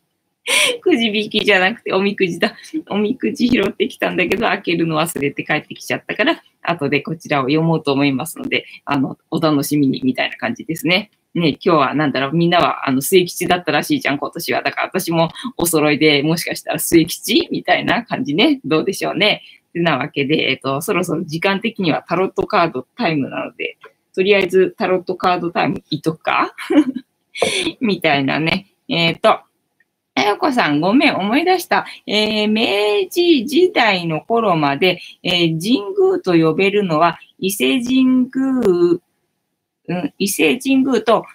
[0.82, 2.56] くじ引きじゃなくて、おみくじだ。
[2.90, 11.12] おみくじ拾ってきたんだけど、開けるの忘れて帰ってきちゃったから、後でこちらを読もうと思いますので、あの、お楽しみに、みたいな感じですね。
[11.34, 14.62] ね、今日はなんだろう、みんなはあの末吉だったらしいじゃん、今年は。
[14.62, 17.48] だから私もお揃いでもしかしたら末吉？
[17.52, 18.62] みたいな感じね。
[18.64, 19.42] どうでしょうね。
[19.74, 23.78] てなわけで、えっ、と、そろそろ時間的にはタロットカードタイムなので、
[24.16, 26.56] とりあえずタロットカードタイムいとか？
[27.82, 28.68] みたいなね。
[28.88, 29.40] えっ、ー、と、
[30.16, 31.86] あやこさん、ごめん、思い出した。
[32.06, 38.30] えー、明治時代の頃まで、えー、神宮と呼べるのは、伊勢神宮、
[39.88, 41.26] うん、伊勢神宮と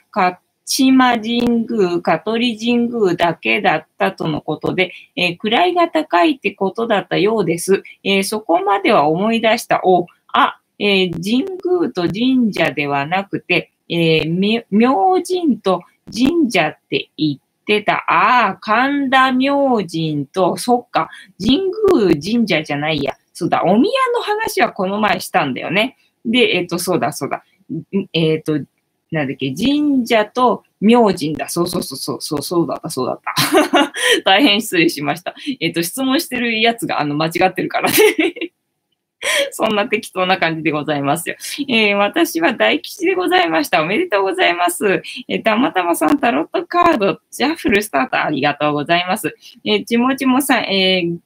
[0.69, 7.83] 千島神宮、香取神宮だけだったとのことで、えー、位が高いってことだったようです。
[8.05, 9.81] えー、そこまでは思い出した。
[9.83, 11.45] お、あ、えー、神
[11.81, 18.05] 宮と神社ではなくて、えー、明神と神社って言ってた。
[18.07, 21.09] ああ、神田明神と、そっか、
[21.41, 21.63] 神
[21.95, 23.17] 宮神社じゃないや。
[23.33, 25.97] そうだ、お宮の話はこの前したんだよね。
[26.27, 27.43] で、えっ、ー、と、そうだ、そうだ。
[28.13, 28.61] えっ、ー、と、
[29.11, 31.49] なんだっけ、神社と明神だ。
[31.49, 33.93] そうそうそうそう、そうそうだった、そうだった。
[34.25, 35.35] 大変失礼しました。
[35.61, 37.97] えっ、ー、と、質問してるやつが、あの、間違ってるからね
[39.51, 41.37] そんな適当な感じでございますよ。
[41.69, 43.83] えー、私は大吉でございました。
[43.83, 45.03] おめでとうございます。
[45.29, 49.35] えー、たまたまさん、タロットカード、ジャッフルスタートありがとうございます。
[49.65, 51.19] えー、ちもちもさん、えー、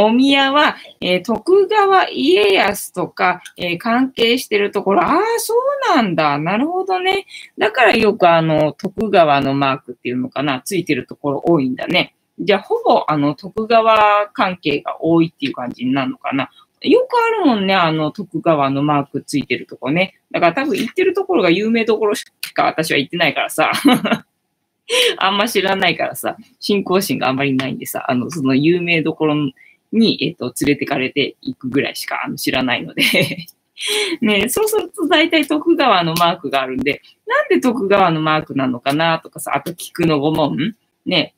[0.00, 6.38] お宮は、えー、徳川家康とか、えー、関係してるところ、ああ、そうなんだ。
[6.38, 7.26] なるほどね。
[7.58, 12.14] だからよくあの、徳川のマークっていうのかな、ついてるところ多いんだね。
[12.38, 16.48] じゃあ、ほぼあの、徳川関係が多いっていう感じになるのかな。
[16.80, 20.20] よくあるもんね、あの、徳川のマークついてるとこね。
[20.30, 23.72] だから多分行ってるところが有名どころしか私は行ってないからさ。
[25.18, 29.34] あんま知らないからさ、信仰心があんまりないんでさ、あの、その有名どころ
[29.92, 33.02] に、えっ、と、連れてかれていくぐらいしかあの知らないので。
[34.20, 40.74] ね、そうすると大体徳川のマークがあるんで、なんで徳川のマークなのかなとかさ、あと菊の御門
[41.06, 41.34] ね、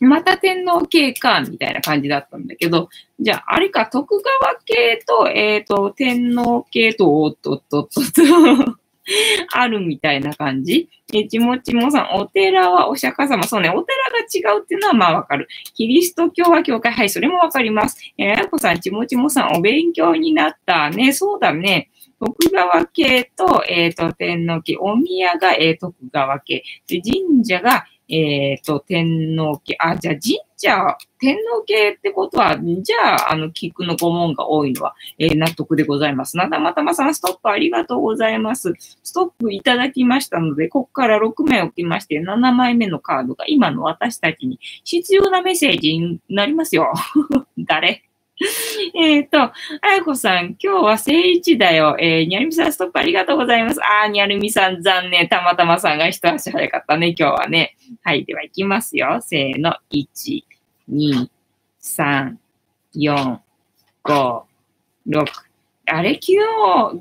[0.00, 2.88] また天皇系か、みたいな感じだったんだけど、
[3.20, 8.81] じゃあ、あれか、徳川系と、えっ、ー、と、天皇系と、おっとっとっとっと。
[9.52, 10.88] あるみたいな感じ。
[11.12, 13.42] え、ちもちもさん、お寺はお釈迦様。
[13.44, 15.48] そうね、お寺が違うっていうのはまあわかる。
[15.74, 16.92] キリスト教は教会。
[16.92, 17.98] はい、それもわかります。
[18.16, 21.12] え、あやこさん、ちもちもさん、お勉強になったね。
[21.12, 21.90] そうだね。
[22.20, 24.76] 徳川系と、えっ、ー、と、天皇系。
[24.78, 26.62] お宮が、えー、徳川系。
[26.86, 36.36] で、神社が、えっ、ー、と、天皇家、あ、じゃあ神社、天皇家ってことは、じゃあ、あの、菊の御門が多いのは、えー、納得でございます。
[36.36, 38.72] なだまたまさん、ストップありがとうございます。
[39.02, 46.92] ストップいただきましたので、ここから6枚置きまして、7枚目のカードが今の私たちに必要なメッセージになりますよ。
[47.58, 48.02] 誰？
[48.94, 49.52] えっと、あ
[49.94, 51.96] やこさん、今日は聖一だよ。
[52.00, 53.80] えー、にゃるみさんストップありがとうございます。
[53.82, 55.28] あー、にゃるみさん残念。
[55.28, 57.76] たまたまさんが一足早かったね、今日はね。
[58.02, 59.18] はい、では行きますよ。
[59.20, 59.76] せーの。
[59.92, 60.44] 1、
[60.90, 61.28] 2、
[61.82, 62.36] 3、
[62.96, 63.38] 4、
[64.04, 64.42] 5、
[65.08, 65.24] 6。
[65.86, 66.38] あれ、昨日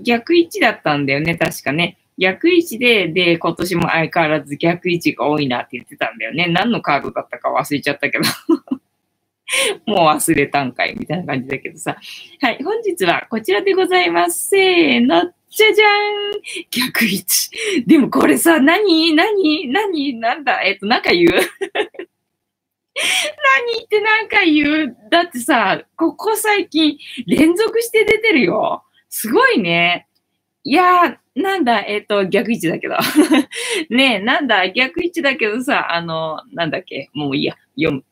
[0.03, 1.97] 逆位置だったんだよね、確かね。
[2.17, 6.47] 逆位置で、で、今年も相変わらず逆位置が多いなって言ってたんだよね。
[6.47, 8.23] 何のカードだったか忘れちゃったけど
[9.85, 11.97] もう忘れたんかいみたいな感じだけどさ。
[12.41, 14.49] はい、本日はこちらでございます。
[14.49, 17.85] せーの、じゃじゃーん逆位置。
[17.85, 19.13] でもこれさ、何？
[19.15, 19.67] 何？
[19.67, 20.19] 何？
[20.19, 20.61] なんだ？
[20.63, 21.31] えっと、なんか言う？
[22.95, 28.83] 何ってなんか言うだってさ、ここ最近連続して出てるよ。
[29.09, 30.07] すごいね。
[30.63, 32.95] いやー、なんだ、えっ、と、逆位置だけど。
[33.89, 38.03] ねえ、なんだ、逆位置だけどさ、あの、なんだっけ、もういいや、読む。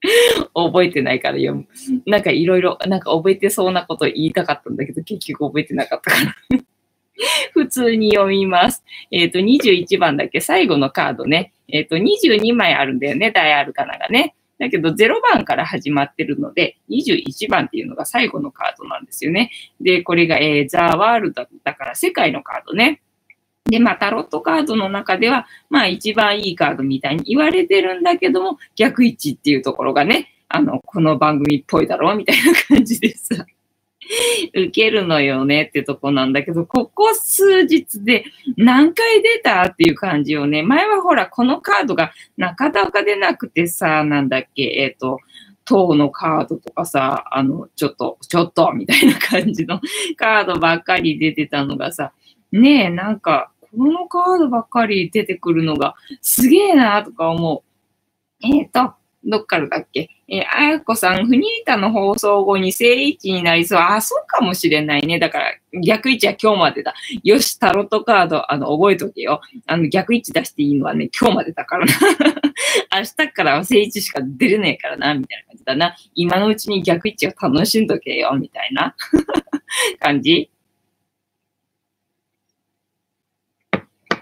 [0.54, 1.66] 覚えてないから読む。
[2.06, 6.16] なんかいろいろ、なんか覚えてそうなこと言いたかったんだけど、結局覚えてなかったか
[6.50, 6.58] ら
[7.52, 8.84] 普通に読みます。
[9.10, 10.40] えっ、ー、と、21番だけ？
[10.40, 11.52] 最後のカードね。
[11.68, 14.34] えっ、ー、と、22枚あるんだよね、大アルカナがね。
[14.58, 19.50] だけど0番から始まってるので、21番っていうのが最後のカードなんですよね。
[19.80, 23.00] で、これが、えー、ザ・ワールドだから世界のカードね。
[23.66, 33.46] で、まあ、タロットカードの中では、まあ、一番いいカードみたいに言われてるんだけども、逆位置っていうところがね、あの、この番組っぽいだろうみたいな感じです。
[34.54, 38.24] 受けるのよねってとこなんだけど、ここ数日で
[38.56, 40.62] 何回出たっていう感じよね。
[40.62, 45.18] 前はほら、このカードがなかなか出なくてさ、なんだっけ、えっ、ー、と、
[45.64, 49.80] 塔のカードとかさ、あの、ちょっと、ちょっと、みたいな感じの
[50.16, 52.12] カードばっかり出てたのがさ、
[52.52, 57.62] ねえ、なんか、このカードばっかり出てくるのがすげえなとか思
[58.42, 58.46] う。
[58.46, 60.08] えっ、ー、と、どっからだっけ？
[60.28, 63.80] えー、あやこさん、フニータの放送後に正位置になりそう。
[63.80, 65.18] あ、そうかもしれないね。
[65.18, 66.94] だから、逆位置は今日までだ。
[67.24, 69.40] よし、タロットカード、あの、覚えとけよ。
[69.66, 71.92] あの、逆位置出していいのはね、今日までだからな。
[72.94, 75.96] 明日からは正位置しか出れねえからな、みたいな感じだな。
[76.14, 78.94] 今のうちに逆位置を楽しんどけよ、みたいな
[79.98, 80.50] 感じ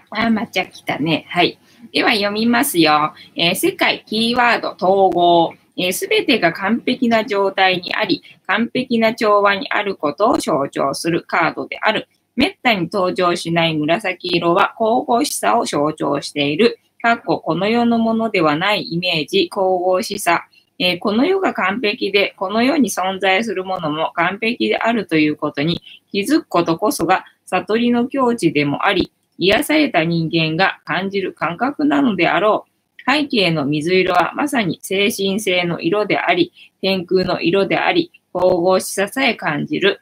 [0.09, 1.25] あ、抹茶来たね。
[1.29, 1.59] はい。
[1.91, 3.13] では読みますよ。
[3.35, 5.53] えー、世界キーワード統合。
[5.91, 12.07] す、べ、てが完璧な状態にあり、完璧な調和にあることを象徴するカードである。
[12.35, 16.79] めったに登場しない紫色は神々しさを象徴している。
[17.01, 20.47] かっここの世のものではないイメージ、神々しさ。
[20.79, 32.71] えー、この世が完璧で、この世に存在するものも完璧であるということに気づくことこそが悟りの境地でもあり、癒された人間が感じる感覚なのであろう。
[33.09, 40.01] 背景の水色はまさに精神性の色であり、天空の色であり、神々しささえ感じる。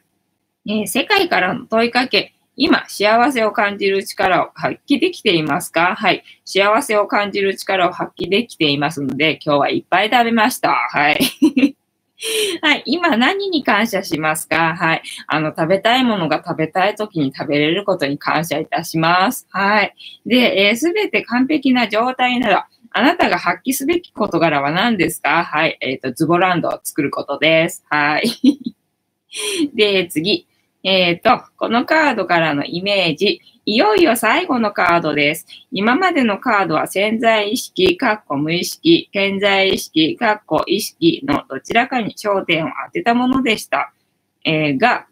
[0.66, 5.94] えー、世界からの問いかけ、今、幸せを感じる力を発揮できていますか？
[5.94, 6.24] はい。
[6.44, 10.70] 幸せを感じる力を発揮できていますので、今日はいっぱい食べました。
[10.70, 11.76] はい。
[12.62, 12.82] はい。
[12.86, 14.74] 今何に感謝しますか？
[14.74, 15.02] はい。
[15.26, 19.46] あの、食べたいものが食べたい時に食べれることに感謝いたします。
[19.50, 19.94] はい。
[20.24, 25.44] で、す、えー、べ、て完璧な状態なら、あなたが発揮すべき事柄は何ですか？
[25.44, 25.76] はい。
[25.80, 27.84] えっ、ー、と、ズボランドを作ることです。
[27.90, 28.74] はい。
[29.74, 30.46] で、次。
[30.88, 33.40] えっ、ー、と、このカードからのイメージ。
[33.64, 35.44] いよいよ最後のカードです。
[35.72, 43.92] 今までのカードは潜在意識、かっこ無意識、潜在意識、かっこ意識のどちらかに焦点を当てたものでした。
[44.44, 45.08] えー、が、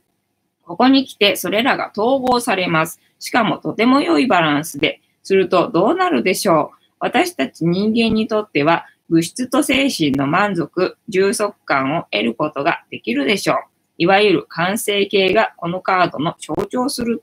[0.65, 3.01] ここに来てそれらが統合されます。
[3.19, 6.77] しかもとても良いバランスで、するとどうなるでしょう？
[7.01, 13.57] 私たち人間にとっては物質と精神の満足、充足感を得ることができるでしょう。
[13.99, 17.23] いわゆる完成形がこのカードの象徴する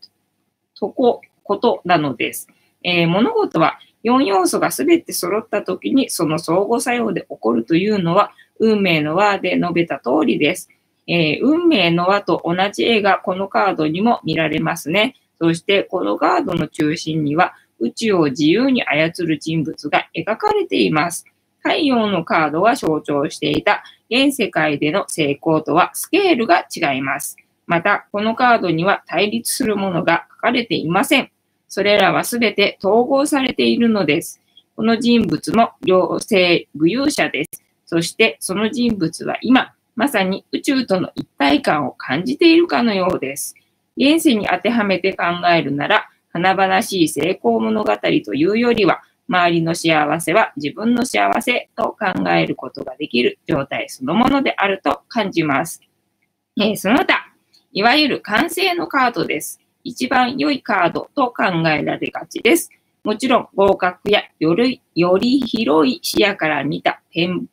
[0.80, 2.48] とこ、ことなのです。
[2.84, 10.70] えー、物事は4要素が全て揃った時にその相互作用で起こるというのは運命の輪で述べた通りです。
[11.08, 15.16] えー、運命の輪と同じ絵がこのカードにも見られますね。
[15.40, 21.26] そしてこのカードの中心には宇宙を自由に操る人物が描かれています。
[21.60, 27.38] 太陽のカードが象徴していた現世界での成功とはスケールが違います。
[27.66, 31.32] また、このカードには対立するものが書かれていません。
[31.70, 34.42] それらはすべて統合されているのです。
[34.76, 37.64] この人物も両性具有者です。
[37.86, 43.56] そしてその人物は今、まさに宇宙との一体感を感じているかのようです。
[43.96, 55.82] 現世に当てはめて考えるなら、華々しい成功物語というよりは、周りの幸せは自分の幸せと考えることができる状態そのものであると感じます。
[56.60, 57.34] えー、その他、
[57.72, 59.62] いわゆる完成のカードです。
[59.86, 62.72] 一番良いカードと考えられがちです。
[63.06, 67.48] もちろん合格やよりより広い視野から見た点ん？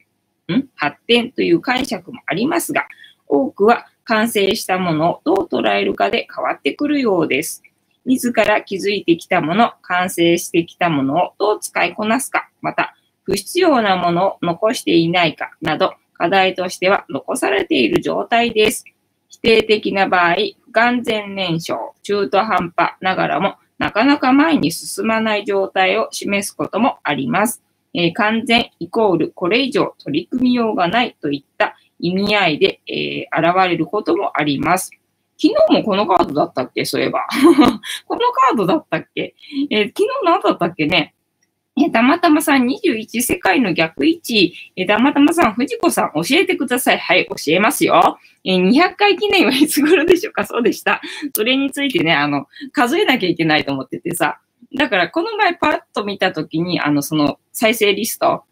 [0.75, 2.88] 発展という解釈もありますが、
[3.29, 7.62] 多くは完成したものをどう捉えるかで変わってくるようです。
[8.05, 18.85] 自ら気づいてきたもの、完成してきたものをどう使いこなすか、また不必要なものを残していないかなど、課題としては残されている状態です。
[19.29, 27.63] 否定的な場合、不完全燃焼、中途半端ながらも、なかなか前に進まない状態を示すこともあります。
[27.95, 34.91] えー、完全イコールこれ以上取り組みようがないといった意味合いで、えー、現れることもあります。
[35.40, 36.85] 昨日もこのカードだったっけ？
[36.85, 37.27] そういえば。
[38.07, 39.35] このカードだったっけ？
[39.70, 41.14] えー、昨日何だったっけね？
[41.81, 44.53] えたまたまさん21世界の逆位置。
[44.74, 46.98] えたまたまさん藤子さん教えてください。
[46.98, 48.18] はい、教えますよ。
[48.44, 50.44] え200回記念はいつ頃でしょうか？
[50.44, 51.01] そうでした。
[51.37, 54.41] それについてね、あの、数えなきゃいけないと思っててさ。
[54.74, 58.43] だからこの前パッと見たときに、あの、その再生リスト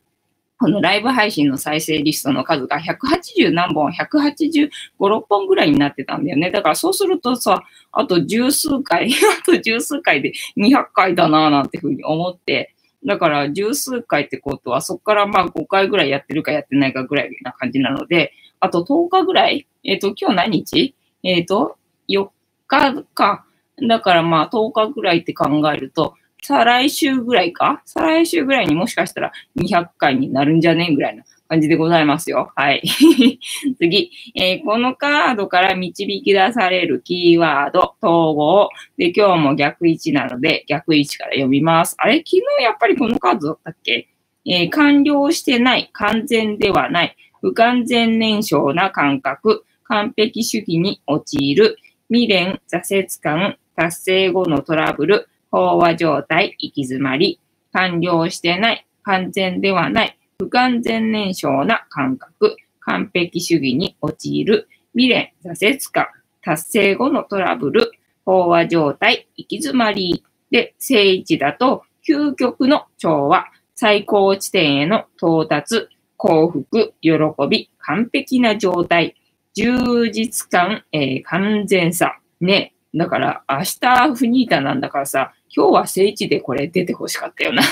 [0.59, 6.51] このライブ配信の再生リストの数が180何本、185、6本ぐらいになってたんだよね。
[6.51, 20.95] だからそうするとさ、あと十数回、 あと十数回で200回だなぁなんてふうに思って、だから十数回ってことは、そこからまあ5回ぐらいやってるかやってないかぐらいな感じなので、あと10日ぐらいえっ、ー、と、今日何日？
[21.23, 21.77] えっ、ー、と、
[22.09, 22.29] 4
[22.67, 23.45] 日か。
[23.89, 27.83] だからまあ10日ぐらいって考えると、再来週ぐらいか？
[27.85, 30.89] 再来週ぐらいにもしかしたら200回になるんじゃね？
[30.91, 32.53] えぐらいな感じでございますよ。
[32.55, 32.83] はい。
[33.79, 38.69] 次、えー、このカードから導き出されるキーワード、統合。
[38.97, 41.97] で、今日も逆位置なので、逆位置から読みます。
[41.99, 42.19] あれ？
[42.19, 44.09] 昨日やっぱりこのカードだったっけ？
[44.45, 51.79] えー、完了してない、完全ではない、不完全燃焼な感覚、完璧主義に陥る、
[52.09, 57.41] 未練、挫折感、達成後のトラブル、飽和状態、行き詰まり、
[57.73, 66.09] 完了してない、完全ではない、不完全燃焼な感覚、完璧主義に陥る、未練、挫折感、
[66.43, 67.91] 達成後のトラブル、
[68.27, 75.89] 飽和状態、行き詰まりで、正位置だと、究極の調和、最高地点への到達、
[76.19, 77.13] 幸福、喜
[77.49, 79.17] び、完璧な状態、
[79.55, 82.19] 充実感、えー、完全さ。
[82.43, 82.75] ね。
[82.95, 87.63] だから、明日フニータなんだからさ、今日は聖地でこれ出て欲しかったよな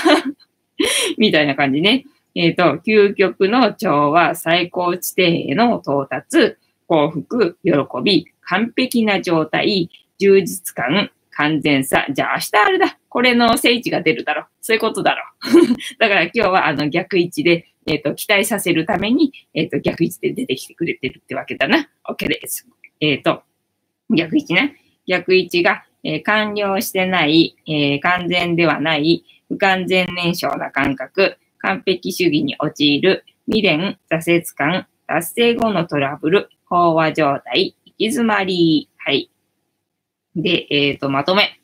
[1.17, 2.05] みたいな感じね。
[2.33, 6.55] えっ、ー、と、究極の調和、最高地点への到達、
[6.87, 7.71] 幸福、喜
[8.03, 12.05] び、完璧な状態、充実感、完全さ。
[12.09, 12.97] じゃあ明日あれだ。
[13.07, 14.45] これの聖地が出るだろう。
[14.61, 15.23] そういうことだろ
[15.61, 15.77] う。
[15.99, 21.89] だから今日はあの逆位置でえっ、ー、と、期待させるために、えっ、ー、と、逆位置で出てきてくれてるってわけだな。
[22.09, 22.67] OK です。
[22.99, 23.43] えっ、ー、と、
[24.09, 24.77] 逆位置ね。
[25.07, 38.87] 逆位置が、え完了してない、え完全ではない、不完全燃焼な感覚、完璧主義に陥る、未練、挫折感、達成後のトラブル、飽和状態、行き詰まり。
[38.97, 39.31] はい。
[40.35, 41.59] で、えっ、と、まとめ。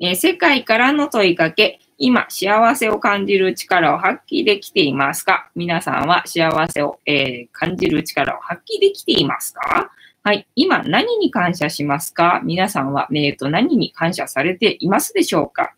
[0.00, 5.50] え世界からの問いかけ、今、幸せを感じる力を発揮できていますか？
[5.56, 9.90] 皆さんは幸せを、えー、感じる力を発揮できていますか？
[10.28, 10.46] はい。
[10.56, 12.42] 今、何に感謝しますか？
[12.44, 15.74] 皆さんは、えーと、何に感謝されていますでしょうか？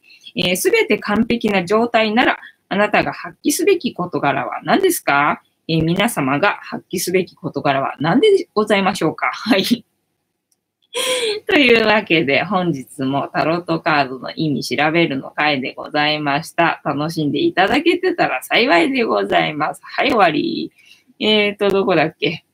[0.57, 9.30] す、え、べ、て完璧な状態なら、あなたが発揮すべき事柄は何ですか、えー、皆様が発揮すべき事柄は何でございましょうか？
[9.32, 9.62] はい。
[11.46, 16.82] というわけで、本日もタロットカードの意味調べるの回でございました。
[16.84, 19.80] 楽しんでいただけてたら幸いでございます。
[19.84, 20.72] はい、終わり。
[21.20, 22.44] えーと、どこだっけ？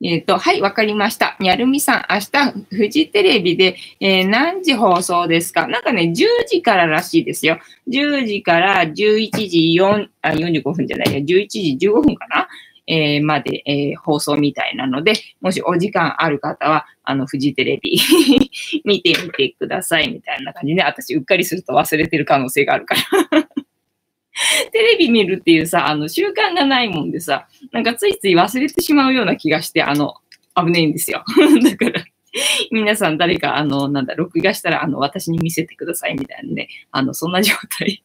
[0.00, 1.36] えっ、ー、と、はい、わかりました。
[1.40, 5.66] にゃるみさん、明日、フジテレビで、えー、何時放送ですか？
[5.66, 7.58] なんかね、10時かららしいですよ。
[7.88, 12.48] 10時から11時4、あ、45分じゃないや、11時15分かな？
[12.90, 17.98] えー、まで、え、放送みたいなので、もしお時間ある方は、あの、フジテレビ
[18.84, 22.94] 見てみてくださいみたいな感じで、私、うっかりすると忘れてる可能性があるか
[23.30, 23.47] ら
[24.72, 30.14] テレビ見るっていうさ、あの、習慣がないもんでさ、なんかついつい忘れてしまうような気がして、あの、
[30.54, 31.24] 危ないんですよ。
[31.62, 32.04] だから
[32.70, 38.02] 皆さん誰か、あの、なんだ、録画したら、あの、私に見せてくださいみたいなね、あの、そんな状態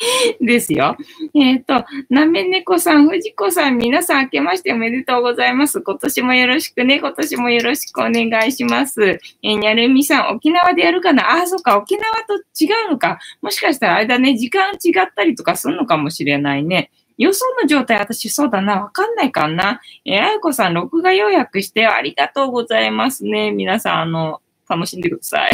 [0.40, 0.96] ですよ。
[1.34, 5.82] えっ、ー、と、なめねこさん、藤子さん、皆さん明けましておめでとうございます。
[5.82, 7.00] 今年もよろしくね。
[7.00, 9.02] 今年もよろしくお願いします。
[9.02, 11.30] えー、にゃるみさん、沖縄でやるかな？
[11.30, 13.18] あ、そっか、沖縄と違うのか。
[13.42, 16.90] もしかしたらあれだね、時間違ったりとかするのかもしれないね。
[17.18, 18.80] 予想の状態、私そうだな。
[18.80, 19.82] わかんないかな。
[20.06, 23.50] えー、あやこさん、録画予約してありがとうございますね。
[23.50, 25.52] 皆さん、あの、楽しんでください。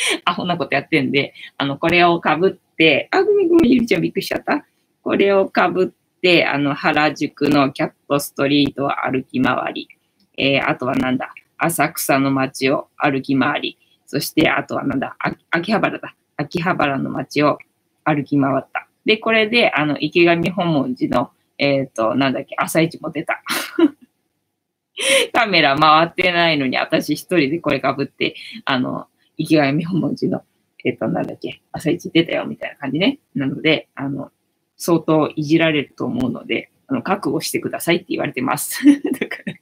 [0.24, 2.69] アホなことやってんで、あの、これをかぶって、、
[3.10, 4.64] あ、ごめんごめん、ゆりちゃんびっくりしちゃった。
[5.02, 9.88] これをかぶって、あの、原宿のキャットストリートを歩き回り、
[10.38, 15.16] えー、あとはなんだ、浅草の街を歩き回り、そしてあとはなんだ、
[15.50, 16.14] 秋葉原だ。
[16.36, 17.58] 秋葉原の街を
[18.04, 18.88] 歩き回った。
[19.04, 23.42] で、これで、あの、池上本門寺の、えっ、ー、と、なんだっけ、朝市も出た。
[25.32, 29.06] カメラ回ってないのに、私一人でこれかぶって、あの、
[29.36, 30.42] 池上本門寺の
[30.84, 33.18] えっ、と、なんだっけ、朝一出たよ、みたいな感じね。
[33.34, 34.30] なので、あの、
[34.76, 38.82] 相当いじられると思うので、あの、覚悟してくださいって言われてます。
[39.20, 39.54] だから、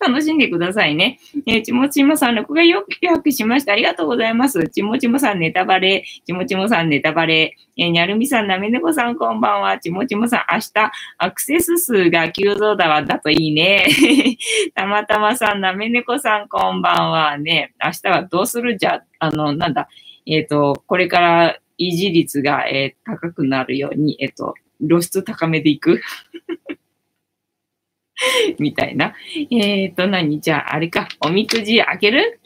[0.00, 1.20] 楽しんでくださいね。
[1.46, 3.72] えー、ちもちもさん、録画よく予約しました。
[3.72, 4.68] ありがとうございます。
[4.70, 6.04] ちもちもさん、ネタバレ。
[6.26, 7.56] ちもちもさん、ネタバレ。
[7.76, 9.78] えー、にゃるみさん、なめねこさん、こんばんは。
[9.78, 13.86] ちもちもさん、明日、アクセス数が急増だわ、だといいね。
[14.74, 17.38] たまたまさん、なめねこさん、こんばんは。
[17.38, 18.78] ね、明日はどうする？
[18.78, 19.88] じゃ、あの、なんだ、
[20.26, 24.54] えっ、ー、と、これから維持率が、えー高くなるように、えっ、と、
[24.86, 26.00] 露出高めでいく。
[28.58, 29.14] みたいな。
[29.50, 30.40] えっ、と、何？
[30.40, 31.08] じゃあ、あれか。
[31.20, 32.40] おみくじ開ける？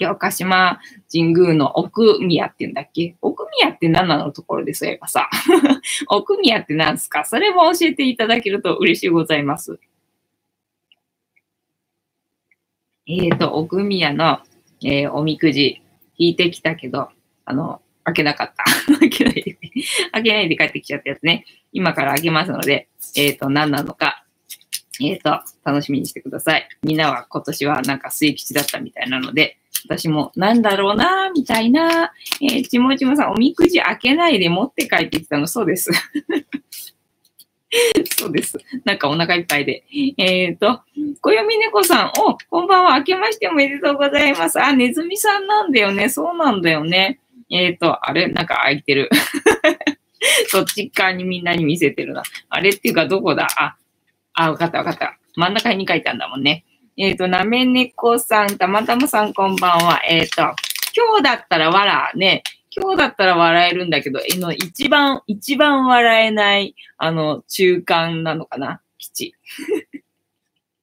[0.00, 0.80] 今日鹿島
[1.12, 3.16] 神宮の奥宮って言うんだっけ？
[3.20, 5.28] 奥宮って何なのところでそういえばさ。
[6.08, 7.24] 奥宮って何すか？
[7.24, 9.78] それも教えていただけると嬉しいございます。
[13.06, 14.40] えっ、と、奥宮の、
[14.82, 15.80] えーおみくじ
[16.18, 17.08] 引いてきたけど、
[17.44, 18.64] あの、開けなかった。
[19.00, 19.58] 開けないで、
[20.12, 21.44] 開けないで帰ってきちゃったやつね。
[21.72, 24.24] 今から開けますので、えっ、と、何なのか、
[25.00, 26.68] えっ、と、楽しみにしてください。
[26.82, 32.12] みんなは今年はなんか末吉だったみたいなので、私もなんだろうなみたいな。
[32.40, 35.90] えー、ちもちもさん、おみくじ開けないで持って帰ってきたの、そうです。
[38.18, 38.58] そうです。
[38.84, 39.84] なんかお腹いっぱいで。
[40.16, 40.82] えっ、と、
[41.20, 42.98] 小読み猫さん、お、こんばんは。
[42.98, 44.60] 明けましておめでとうございます。
[44.60, 46.08] あ、ネズミさんなんだよね。
[46.08, 47.20] そうなんだよね。
[47.50, 48.28] えっ、と、あれ？
[48.28, 49.10] なんか開いてる。
[50.48, 52.22] そっち側にみんなに見せてるな。
[52.48, 53.48] あれっていうかどこだ？
[53.56, 53.76] あ、
[54.34, 55.18] あ、わかったわかった。
[55.36, 56.64] 真ん中に書いたんだもんね。
[56.96, 60.00] えっ、と、なめ猫さん、たまたまさんこんばんは。
[60.08, 60.42] えっ、と、
[60.96, 62.44] 今日だったら笑うね。
[62.76, 68.80] 今日だったら笑えるんだけど、えの、一番、一番笑えない、あの、中間なのかな？
[68.98, 69.34] 基地。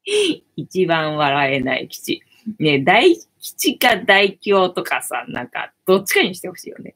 [0.56, 2.24] 一番笑えない基地。
[2.60, 6.96] ね、大吉か大凶とかさ、なんか、どっちかにしてほしいよね。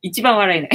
[0.00, 0.70] 一番笑えない。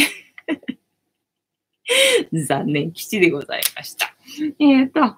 [2.45, 4.13] 残念、基地でございました。
[4.59, 5.15] えっ、と、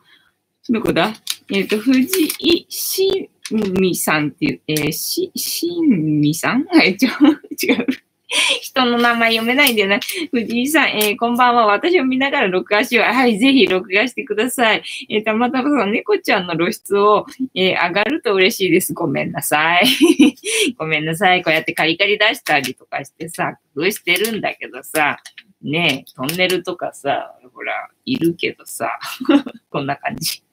[0.70, 1.14] どこだ？
[1.52, 2.02] えっ、と、藤
[2.40, 6.66] 井しみさんっていう、えー、し、しみさん？
[6.72, 7.86] はい、ちょ、違う。
[8.62, 10.00] 人の名前読めないんだよな。
[10.32, 11.68] 藤井さん、えーこんばんは。
[11.68, 13.06] 私を見ながら録画しよう。
[13.06, 14.84] はい、ぜひ録画してください。
[15.10, 17.26] えーたまたまさん、猫ちゃんの露出を、
[17.56, 18.94] えー上がると嬉しいです。
[18.94, 19.86] ごめんなさい。
[20.78, 21.44] ごめんなさい。
[21.44, 25.18] こうやってカリカリ出したりとかしてさ、工夫してるんだけどさ、
[25.62, 29.00] ねえ、トンネルとかさ、ほら、いるけどさ、
[29.70, 30.44] こんな感じ。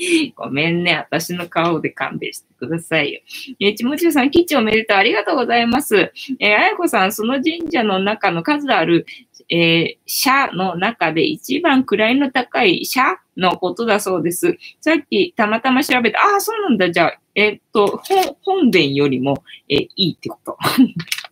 [0.36, 0.96] ごめんね。
[0.96, 3.20] 私の顔で勘弁してくださいよ。
[3.60, 4.98] えーちもちろさん、キッチンおめでとう。
[4.98, 6.12] ありがとうございます。
[6.40, 9.06] えーあやこさん、その神社の中の数ある、
[9.50, 13.02] えー社の中で一番位の高い社
[13.36, 14.56] のことだそうです。
[14.80, 16.90] さっきたまたま調べて、ああ、そうなんだ。
[16.90, 20.58] じゃあ、えーっと、本本殿よりも、えーいいってこと。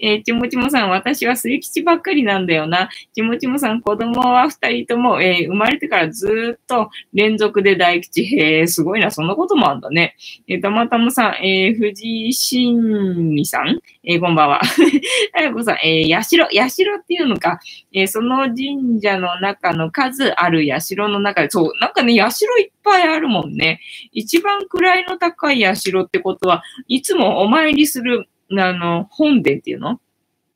[0.00, 2.88] えーちもちもさん、私は末吉ばっかりなんだよな。
[3.14, 8.24] ちもちもさん、子供は二人とも、えー生まれてからずっと連続で大吉。
[8.24, 9.10] へえ、すごいな。
[9.10, 10.16] そんなこともあんだね。
[10.48, 14.60] えーたまたまさん、えー藤井新美さん、えーこんばんは。
[15.36, 16.36] あやこさん、えー、社、
[16.68, 17.60] 社っていうのか、
[17.92, 23.80] えーその神社の中の数ある社の中で、そう、なんかね、社いっぱいあるもんね。
[24.12, 28.28] 一番位の高い社ってことは、いつもお参りする、
[28.60, 30.00] あの、本殿っていうの？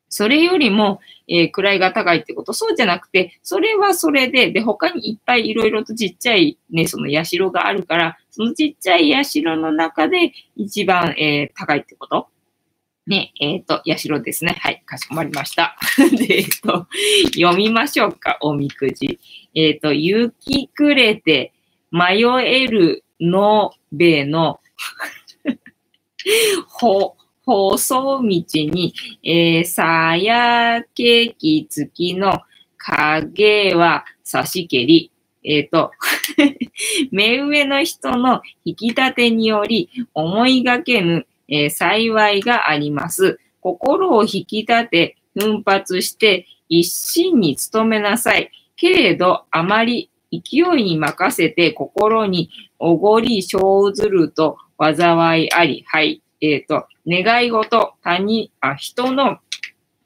[0.09, 2.53] それよりも、えー位が高いってこと？
[2.53, 12.29] そうじゃなくて、それはそれで、で、他にいっぱいいろいろとちっちゃいね、その社があるから、そのちっちゃい社の中で一番、えー高いってこと？
[13.07, 14.57] ね、えっ、と、社ですね。
[14.61, 15.77] はい、かしこまりました。
[16.19, 16.89] で、えっ、と、
[17.35, 19.21] 読みましょうか、おみくじ。
[19.55, 21.53] えっ、と、雪くれて
[21.93, 24.59] 迷えるのべの、
[26.67, 27.17] ほ、
[27.47, 28.93] 細道に、
[29.23, 32.43] えー、さやけき月の
[32.77, 35.13] 影は差し蹴り。
[35.45, 35.93] えっ、と、
[37.13, 43.39] 目上の人の引き立てにより思いがけぬ、えー幸いがあります。
[43.61, 48.51] 心を引き立て、奮発して一心に努めなさい。
[48.75, 55.85] けれど、あまり勢いに任せて心におごり生ずると災いあり。
[55.87, 56.23] はい。
[56.53, 59.39] えっ、と、願い事、他人、あ、人の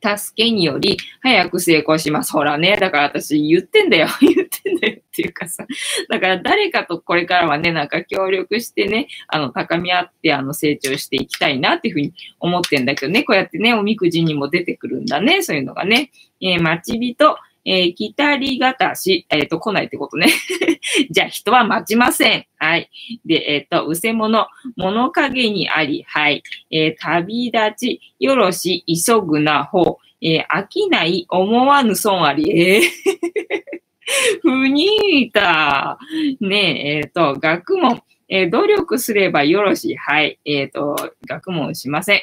[0.02, 2.32] 助けにより早く成功します。
[2.32, 2.76] ほらね。
[2.76, 4.08] だから私言ってんだよ。
[4.20, 5.66] 言ってんだよっていうかさ。
[6.08, 13.24] だから誰かとこれからはね、なんか協力してね、あの、高み合って、あの、成長していきたいなっていうふうに思ってんだけどね。
[13.24, 15.42] こうやってね、おみくじにも出てくるんだね。
[15.42, 16.10] そういうのがね。
[16.40, 20.28] えー待ち人、えー、来たりがたし、えっ、と、来ないってことね。
[21.10, 22.46] じゃあ、人は待ちません。
[22.56, 22.90] はい。
[23.24, 26.42] で、えっ、と、うせ者、物陰にあり、はい。
[26.70, 33.80] え旅立ち、よろし、急ぐな方、え飽きない、思わぬ損あり、えー
[34.42, 35.98] ふにーた。
[36.40, 39.96] ねえ、えっ、と、学問、え努力すればよろし。
[39.96, 40.38] はい。
[40.44, 40.96] えっ、と、
[41.26, 42.22] 学問しません。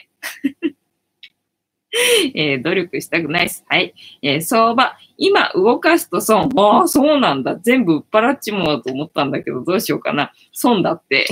[2.36, 3.66] えー努力したくないです。
[3.68, 3.94] はい。
[4.22, 6.50] えー相場、今動かすと損。
[6.58, 7.56] ああ、そうなんだ。
[7.58, 10.32] 全部売っ払っちまおうと思ったんだけど、どうしようかな。
[10.52, 11.28] 損だって。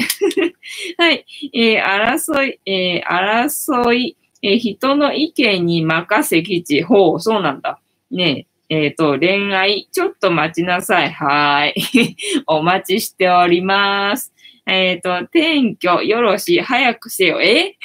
[0.97, 1.25] はい。
[1.53, 6.83] えー争い、え争い、え人の意見に任せきち。
[6.83, 7.79] ほう、そうなんだ。
[8.11, 11.11] ねえ、えっ、と、恋愛、ちょっと待ちなさい。
[11.11, 12.15] はーい。
[12.47, 14.33] お待ちしております。
[14.67, 17.41] えっ、と、転居、よろし、早くせよ。
[17.41, 17.77] え？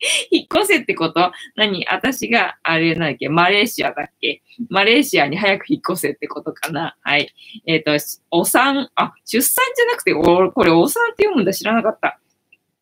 [0.30, 1.32] 引っ越せってこと？
[1.56, 1.86] 何？
[1.88, 3.28] 私が、あれなんだっけ？
[3.28, 4.42] マレーシアだっけ？
[4.68, 6.96] マレーシアに早く引っ越せってことかな？
[7.02, 7.32] はい。
[7.66, 7.92] えっ、と、
[8.30, 11.52] お産、あ、出産じゃなくて、おこれお産って読むんだ？
[11.52, 12.20] 知らなかった。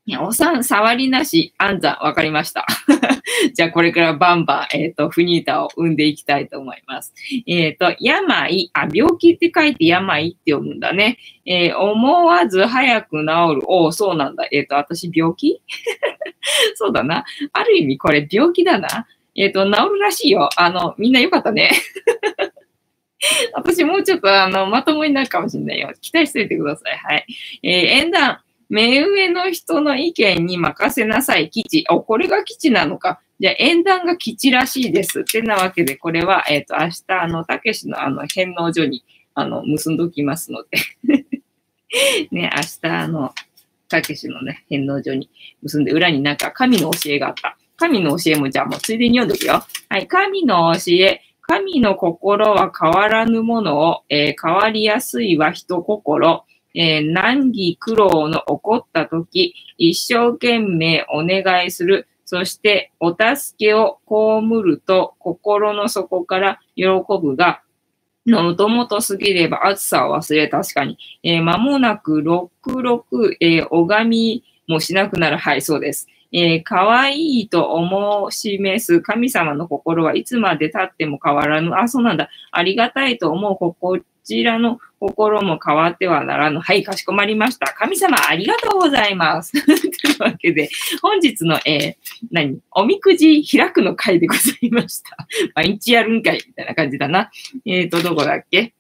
[0.05, 2.67] いや、お産、触りなし、安産、わかりました。
[3.57, 7.15] じゃあ、これからバンバン、えっ、と、フニータを生んでいきたいと思います。
[7.47, 11.17] えっ、と、病、あ、病気って書いて病って読むんだね。
[11.47, 13.63] えー思わず早く治る。
[13.65, 14.47] おお、そうなんだ。
[14.53, 15.63] えっ、と、私、病気？
[16.77, 17.25] そうだな。
[17.55, 19.07] ある意味、これ、病気だな。
[19.35, 20.51] えっ、と、治るらしいよ。
[20.59, 21.71] あの、みんなよかったね。
[23.57, 25.95] 私、もうちょっと、あの、まともになるかもしれないよ。
[26.03, 26.99] 期待しといてください。
[26.99, 27.27] はい。
[27.63, 28.41] えー縁談。
[28.69, 31.87] 目上の人の意見に任せなさい、基地。
[31.89, 33.21] お、これが基地なのか。
[33.39, 35.21] じゃあ、縁談が基地らしいです。
[35.21, 40.79] ってなわけで、これは、えっ、と、明日、あの、たけしの、あの、返納所に、あの、結んどきますので。
[42.33, 43.35] ね、明日、あの、
[43.89, 45.31] たけしのね、返納所に
[45.63, 47.57] 結んで、裏になんか神の教えがあった。
[47.77, 49.63] 神の教えもじゃあもうついでに読んどくよ。
[49.89, 51.23] はい、神の教え。
[51.43, 56.45] 神の心は変わらぬものを、えー変わりやすいは人心。
[56.75, 62.09] えー難儀苦労の起こったとき、一生懸命お願いする。
[62.27, 66.85] そして、お助けを被ると、心の底から喜
[67.23, 67.63] ぶが、
[68.27, 70.99] のもともと過ぎれば暑さを忘れ、確かに。
[71.23, 72.21] えー間もなく
[72.67, 75.37] 66、えー拝みもしなくなる。
[75.37, 76.09] はい、そうです。
[76.33, 81.73] えー、可愛いと思う示す神様の心はいつまで経っても変わらぬ。
[81.77, 82.29] あ、そうなんだ。
[82.51, 86.59] ありがたいと思うこちらの心も変わってはならぬ。
[86.59, 87.73] はい、かしこまりました。
[87.75, 89.53] 神様ありがとうございます。
[89.65, 89.77] とい
[90.19, 90.69] うわけで、
[91.01, 91.95] 本日の、えー
[92.33, 92.59] 何？
[92.73, 95.17] おみくじ開くの回でございました。
[95.55, 97.31] 毎日やるんかいみたいな感じだな。
[97.65, 98.73] えっ、と、どこだっけ？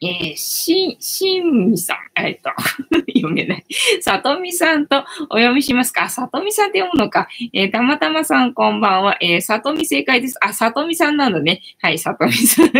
[0.00, 2.24] えー、し、しんみさん。
[2.24, 2.50] えっ、と、
[3.12, 3.64] 読めない。
[4.00, 6.08] さとみさんとお読みしますか。
[6.08, 7.26] さとみさんって読むのか。
[7.52, 9.16] えーたまたまさんこんばんは。
[9.20, 10.36] えー、さとみ正解です。
[10.40, 11.62] あ、さとみさんなんだね。
[11.82, 12.70] はい、さとみさん。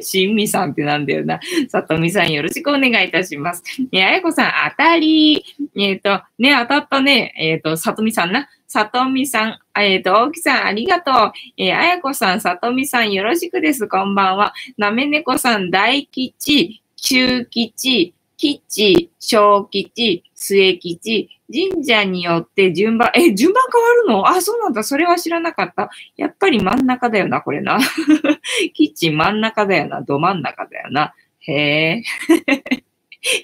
[0.00, 1.40] 新美さんってなんだよな。
[1.68, 3.62] さとみさんよろしくお願いいたします。
[3.92, 5.44] え、あやこさん、当たり。
[5.76, 7.34] えっ、と、ね、当たったね。
[7.38, 8.48] えっ、と、さとみさんな。
[8.66, 11.32] さとみさん、えっ、と、大木さん、ありがとう。
[11.56, 13.86] えーあやこさん、さとみさん、よろしくです。
[13.86, 14.54] こんばんは。
[14.76, 24.28] なめねこさん、大吉、中吉、吉、小吉、末吉、神社によって順番、え、順番変わるの？
[24.28, 24.82] あ、そうなんだ。
[24.82, 25.90] それは知らなかった。
[26.16, 27.78] やっぱり真ん中だよな、これな。
[28.74, 30.02] 吉真ん中だよな。
[30.02, 31.14] ど真ん中だよな。
[31.40, 32.02] へえ。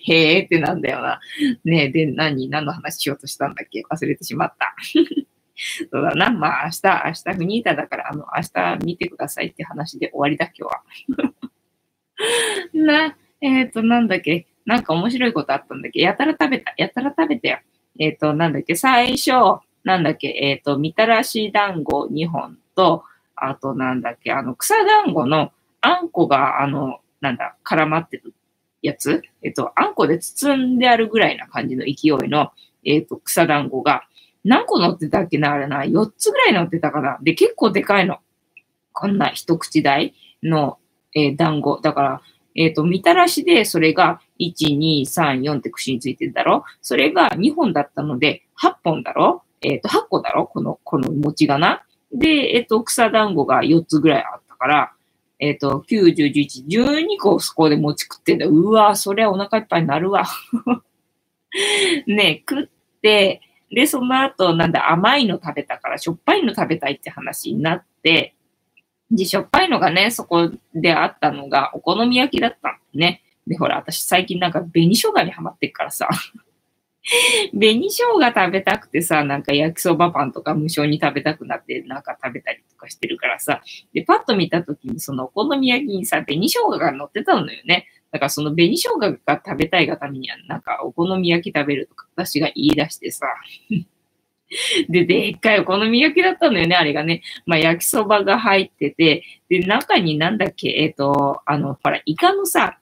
[0.04, 1.20] へえってなんだよな。
[1.64, 3.82] ねえ、で、何、何の話しようとしたんだっけ？
[3.90, 4.74] 忘れてしまった。
[5.90, 6.30] そうだな。
[6.30, 8.42] まあ、明日、明日フニータだから、あの、明
[8.78, 10.82] 日見てくださいって話で終わりだ、今日は。
[12.74, 14.46] な、えっ、と、なんだっけ？
[14.66, 16.74] なんか面白いことあったんだっけやたら食べた。
[16.76, 17.58] やたら食べたよ。
[17.98, 18.76] えっ、と、なんだっけ。
[18.76, 19.30] 最初、
[19.84, 20.28] なんだっけ。
[20.28, 23.04] えっ、と、みたらし団子2本と、
[23.34, 24.32] あと、なんだっけ。
[24.32, 28.34] あの、草団子のあんこが、あの、なんだ、絡まってる
[28.82, 29.22] やつ？
[29.42, 32.52] えっ、と、あんこで包んであるぐらいな感じの勢いの、
[32.84, 34.04] えっ、と、草団子が、
[34.44, 35.82] 何個乗ってたっけなあれな。
[35.82, 37.18] 4つぐらい乗ってたかな？
[37.22, 38.18] で、結構でかいの。
[38.92, 40.78] こんな一口大の、
[41.14, 41.80] え団子。
[41.80, 42.22] だから、
[42.54, 46.64] えっ、と、みたらしで、それが、1、2、3、4って串についてるだろ？
[46.82, 49.42] それが2本だったので、8本だろ？
[49.62, 50.46] えっ、と、8個だろ？
[50.46, 51.82] この、この餅がな？
[52.12, 54.92] で、えっ、と、草団子が4つぐらいあったから、
[55.38, 58.46] えっ、と、9、10、11、12個そこで餅食ってんだ。
[58.46, 60.24] うわそりゃお腹いっぱいになるわ。
[62.06, 62.68] ね食っ
[63.00, 63.40] て、
[63.70, 68.34] で、その後、なんだ、甘いの食べたから、しょっぱいの食べたいって話になって、
[69.12, 73.22] で、しょっぱいのがね、そこであったのが、お好み焼きだったのね。
[73.46, 76.08] で、ほら、私最近なんか紅生姜にハマってっからさ、
[77.52, 83.60] 紅生姜食べたくてさ、なんか焼きそばパンとか無償に食べたくなって、なんか食べたりとかしてるからさ、
[83.92, 87.88] で、パッと見たときに、そのお好み焼きにさ、紅生姜が乗ってたのよね。
[88.12, 93.26] だからその紅生姜が食べたいがためには、なんかお好み焼き食べるとか私が言い出してさ、
[94.88, 97.22] で、でっかいお好み焼きだったのよね、あれがね。
[97.46, 102.78] まあ、焼きそばが入ってて、で、中になんだっけ、えっ、と、あの、ほら、イカのさ、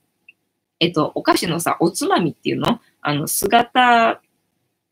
[0.81, 2.81] えっ、と、お菓子のさ、おつまみっていうの？
[3.03, 4.21] あの、姿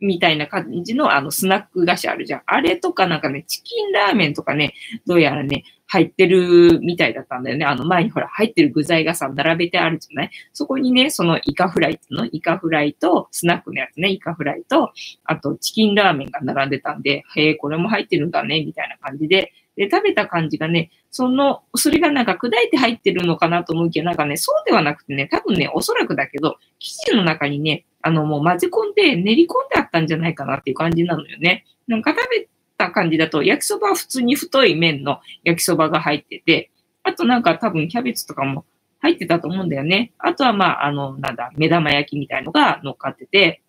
[0.01, 2.43] みたいな感じのあのスナック菓子あるじゃん。
[2.47, 4.75] あれとかなんかね、チキンラーメンとかね、
[5.07, 7.65] どうやらね、入ってるみたいだったんだよね。
[7.65, 10.31] あの前にほら入ってる具材がさ、並べてあるじゃない？
[10.53, 12.27] そこにね、そのイカフライの？
[12.27, 14.93] イカフライと、スナックのやつね、イカフライと、
[15.25, 31.65] あとチキンラーメンが並んでたんで、へえ、これも入ってるんだね、みたいな感じで、で、食べた感じがね、その、それがなんか砕いて入ってるのかなと思うけど、なんかね、そうではなくてね、多分ね、おそらくだけど、生地の中にね、あの、もう混ぜ込んで練り込んであったんじゃないかなっていう感じなのよね。
[31.87, 36.71] なんか食べた感じだと、焼きそばは普通に太い麺の焼きそばが入ってて、
[37.03, 38.65] あとなんか多分キャベツとかも
[39.01, 40.13] 入ってたと思うんだよね。
[40.19, 43.63] あとはまあ、あの、なんだ、目玉焼きみたいのが乗っかってて、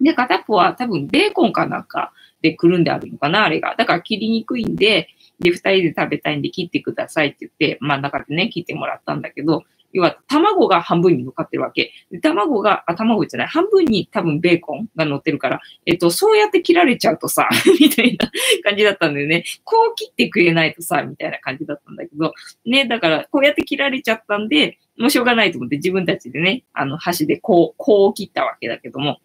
[0.00, 2.12] で、片っぽは多分ベーコンかなんか
[2.42, 3.74] でくるんであるのかな、あれが。
[3.76, 5.08] だから切りにくいんで、
[5.40, 11.92] で、二人で食べたいんで切ってくださいって言って、真ん中でね、切ってもらったんだけど、要は卵が半分に乗っかってるわけ。
[12.10, 17.48] で卵が、あ、卵じゃない、半分に多分ベーコンが乗ってるから、えっと、そうやって切られちゃうとさ、
[17.80, 18.30] みたいな
[18.62, 19.44] 感じだったんだよね。
[19.64, 22.32] こう切ってくれないとさ、みたいな感じだったんだけど、
[22.64, 29.20] ね、だからこうやって切られちゃったんで、もうしょうがないと思って自分たちでね、あの箸でこう、こう切ったわけだけども、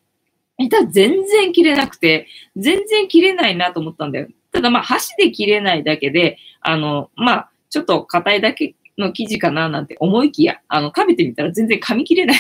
[0.70, 4.28] ただ全然切れなくて、全然切れないなと思ったんだよ。
[4.52, 12.38] ただまあ箸で切れないだけで、あの、まあ、ちょっと硬いだけの生地かななんて思いきや、あの、食べてみたら全然噛み切れない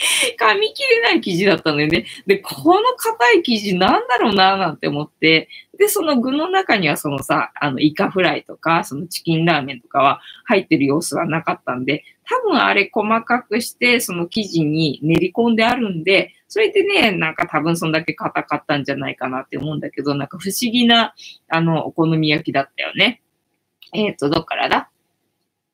[0.38, 2.06] 噛み切れない生地だったのよね。
[2.26, 5.48] で、この硬い生地なんだろうななんて思って、
[5.78, 21.14] で、その具の中にはそのさ、あの、イカフライとか、そのチキンラーメンとかは入ってる様子はなかったんで、多分あれ細かくして、その生地に練り込んであるんで、それでね、なんか多分そんだけ硬かったんじゃないかなって思うんだけど、なんか不思議な、
[21.48, 23.22] あの、お好み焼きだったよね。
[23.92, 24.89] えっ、ー、と、どっからだ？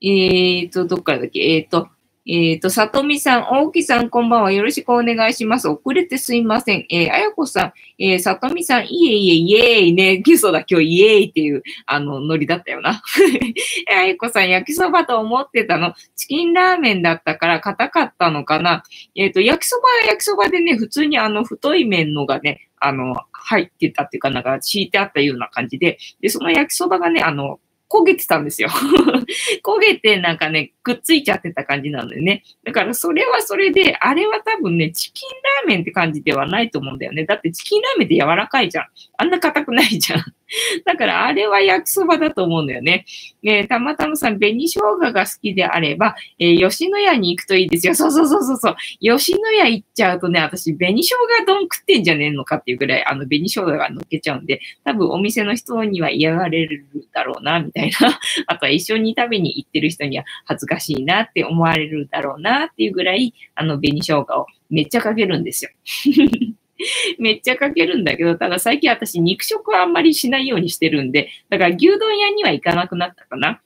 [0.03, 1.41] えっ、ー、と、どっからだっけ？
[1.41, 1.89] えっ、ー、と、
[2.29, 4.51] えっ、ー、と、さとみさん、大木さん、こんばんは。
[4.51, 5.69] よろしくお願いします。
[5.69, 6.85] 遅れてすいません。
[6.91, 10.17] えー、あやこさん、えー、さとみさん、いえいえ、イエーイね。
[10.19, 13.01] ゲストだ、今日イエーイっていう、あの、ノリだったよな。
[13.91, 15.95] あやこさん、焼きそばと思ってたの？
[16.17, 18.83] チキンラーメンだったから硬かったのかな？
[19.15, 28.69] えっ、ー、と、焼きそばは焼きそばでね、普通にあの、太い麺のがね、あの、入ってたっていうか、なんか敷いてあったような感じで、で、その焼きそばがね、あの、焦げてたんですよ。
[29.63, 32.43] 焦げてなんかね、くっついちゃってた感じなのよね。
[32.65, 35.29] だからそれはそれで、あれは多分ね、チキン
[35.65, 37.25] ラーメンって感じではないと思うんだよね。
[37.25, 38.87] だってチキンラーメンって柔らかいじゃん。
[39.19, 40.25] あんな硬くないじゃん。
[40.85, 43.05] だからあれは焼きそばだと思うんだよね。
[43.43, 47.95] えー、たまたまさん、紅生姜が好きであれば、えー、吉野家に行くといいですよ。
[47.95, 48.77] そうそうそうそうそう。
[49.01, 51.17] 吉野家行っちゃうとね、私、紅生姜
[51.47, 58.19] 丼食ってんじゃねえのかっていうぐらい、あの、紅生姜が乗っけちゃうんで、多分お店の人には嫌がれるだろうな、みたいな。
[58.47, 65.71] あとは一緒に食べに行ってる人には恥ずかしいなって思われるだろうなっていうぐらい、あの、紅生姜をめっちゃかけるんですよ。
[67.19, 73.61] めっちゃかけるんだけど、ただ最近私肉食はあんまりしないようにしてるんで、だから牛丼屋には行かなくなったかな。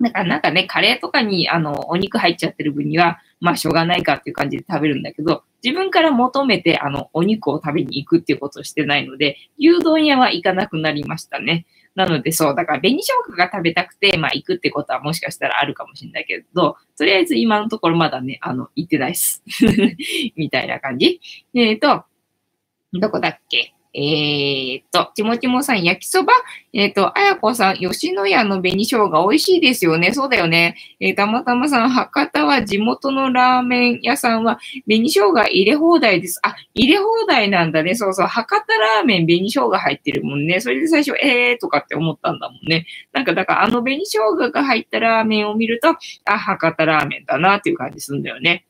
[0.00, 11.66] だからなんかね、カレーとかにあの、お肉入っちゃってる分には、まあしょうがないかっていう感じで食べるんだけど、自分から求めてあの、お肉を食べに行くっていうことをしてないので、牛丼屋は行かなくなりましたね。
[11.94, 19.42] なのでそう、だから紅生姜が食べたくて、まあ行くってことはもしかしたらあるかもしれないけど、とりあえず今のところまだね、あの、行ってないっす。
[20.36, 21.20] みたいな感じ。
[21.54, 22.04] えっ、ー、と、
[22.94, 23.74] どこだっけ？
[23.94, 26.32] えー、っと、ちもちもさん、焼きそば？
[26.72, 30.14] えー、っと、あやこさん、吉野家の紅生姜美味しいですよね。
[30.14, 30.76] そうだよね。
[30.98, 36.40] えー、たまたまさん、博多は地元のラーメン屋さんは紅生姜入れ放題です。
[36.42, 37.94] あ、入れ放題なんだね。
[37.94, 38.26] そうそう。
[38.26, 40.60] 博多ラーメン紅生姜入ってるもんね。
[40.62, 42.86] それで最初、えーとかって思ったんだもんね。
[43.12, 45.90] なんか、だからあの紅生姜が入ったラーメンを見ると、
[46.24, 48.64] あ、博多ラーメンだなっていう感じするんだよね。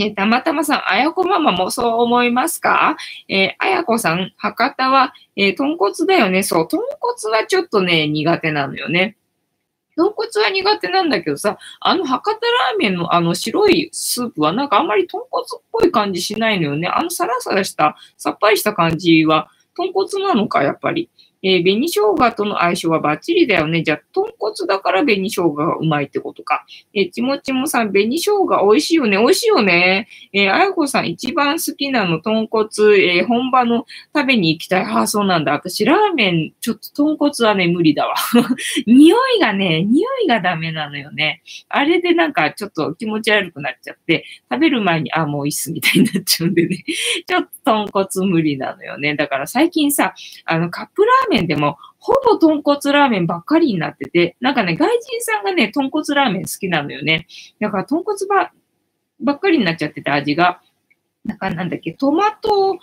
[0.00, 2.96] ね、たまたまさん、あやこママもそう思いますか？
[3.28, 6.42] え、あやこさん、博多は、えー、豚骨だよね。
[6.42, 9.18] そう、豚骨はちょっとね、苦手なのよね。
[9.96, 16.88] 豚骨は苦手なんだけどさ、あの博多ラーメンのあの白いスープはなんかあんまり豚骨っぽい感じしないのよね。
[16.88, 21.10] あのサラサラした、さっぱりした感じは豚骨なのか、やっぱり。
[21.42, 23.82] えー、紅生姜との相性はバッチリだよね。
[23.82, 26.66] じゃあ、豚骨だから紅生姜がうまいってことか。
[26.94, 29.16] えー、ちもちもさん、紅生姜美味しいよね。
[29.16, 30.08] 美味しいよね。
[30.32, 32.68] えー、あやこさん、一番好きなの、豚骨、
[32.98, 34.84] えー、本場の食べに行きたい。
[34.84, 35.52] ああ、そうなんだ。
[35.52, 38.14] 私、ラーメン、ちょっと豚骨はね、無理だわ。
[38.86, 41.42] 匂いがね、匂いがダメなのよね。
[41.68, 46.84] あれでなんか、ちょっと気持ち悪くなっちゃって、食べる前に、あ、もういいっす、みたいになっちゃうんでね。
[47.26, 49.14] ちょっと豚骨無理なのよね。
[49.14, 50.14] だから最近さ、
[50.44, 57.26] あの、カップラーメンでも、ほぼ豚骨ラーメンばっかりになってて、なんかね、外人さんがね、豚骨ラーメン好きなのよね。
[57.60, 58.52] だから豚骨ば、
[59.20, 60.60] ばっかりになっちゃってて、味が。
[61.24, 62.78] なんかなんだっけ、トマト、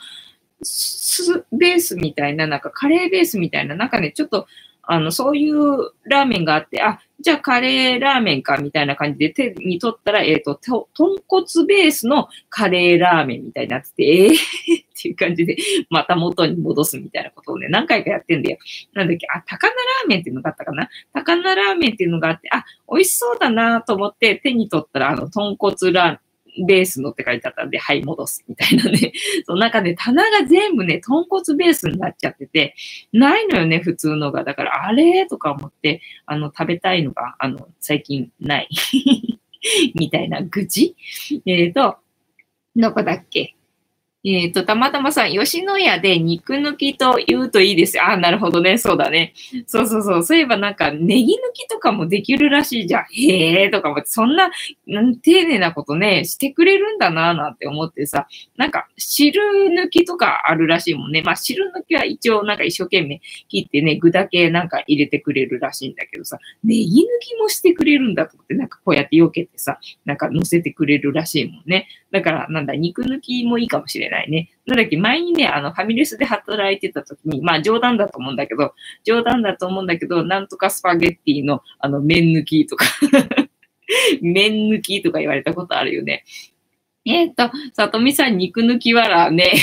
[0.64, 4.48] スベースみたいな、なんかカレーベースみたいな、なんかね、ちょっと、
[4.84, 14.38] あの、そういうラーメンがあって、あ、じゃあカレーラーメンかみたいな感じで手に取ったら、えっ、ー、と、と、豚骨ベースのカレーラーメンみたいになってて、えー、
[14.98, 15.58] っていう感じで、
[15.90, 18.58] また元に戻すみたいなことをね、何回かやってんだよ。
[18.94, 20.90] なんだっけ、あ、高菜ラーメンっていうのがあったかな？
[21.14, 26.20] 高菜ラーメンっていうのがあって、あ、美味しそうだなと思って手に取ったら、あの、豚骨ラーメン、
[26.66, 28.44] ベースのって書いてあったんで、はい、戻す。
[28.48, 29.14] みたいなね。
[29.46, 32.74] その中で棚が全部ね、豚骨ベースになっちゃってて、
[33.14, 34.44] ないのよね、普通のが。
[34.44, 38.70] だから、あれとか思って、あの、食べたいのが、あの、最近ない。
[39.96, 40.96] みたいな愚痴？
[41.46, 41.98] えっ、ー、と、
[42.76, 43.57] どこだっけ？
[44.30, 48.06] えっ、ー、と、たまたまさん、吉野家で肉抜きと言うといいですよ。
[48.06, 48.78] あ、なるほどね。
[48.78, 49.34] そうだね。
[49.68, 50.24] そうそうそう。
[50.24, 53.06] そういえばなんか、ネギ抜きとかもできるらしいじゃん。
[53.06, 54.52] へえーとかも、そんな、
[55.22, 61.22] 丁寧なことね、してくれるんだななんて思ってさ、なんか、汁抜きとかあるらしいもんね。
[61.22, 71.88] まあ、汁抜きは一応なんか一生懸命切ってね、具だけなんか入れてくれるらしいんだけどさ、ネギ抜きもしてくれるんだと思って、なんかこうやって避けてさ、なんか乗せてくれるらしいもんね。
[72.12, 74.50] だから、なんだ、肉抜きもいいかもしれないね。
[74.66, 82.86] なんだっけ、前にね、あの、ファミレスで働いてた時に、まあ冗談だと思うんだけど、冗談だと思うんだけど、なんとかスパゲッティの、あの、麺抜きとか
[84.22, 86.24] 麺抜きとか言われたことあるよね。
[87.06, 89.54] えっ、ー、と、さとみさん、肉抜きわらね。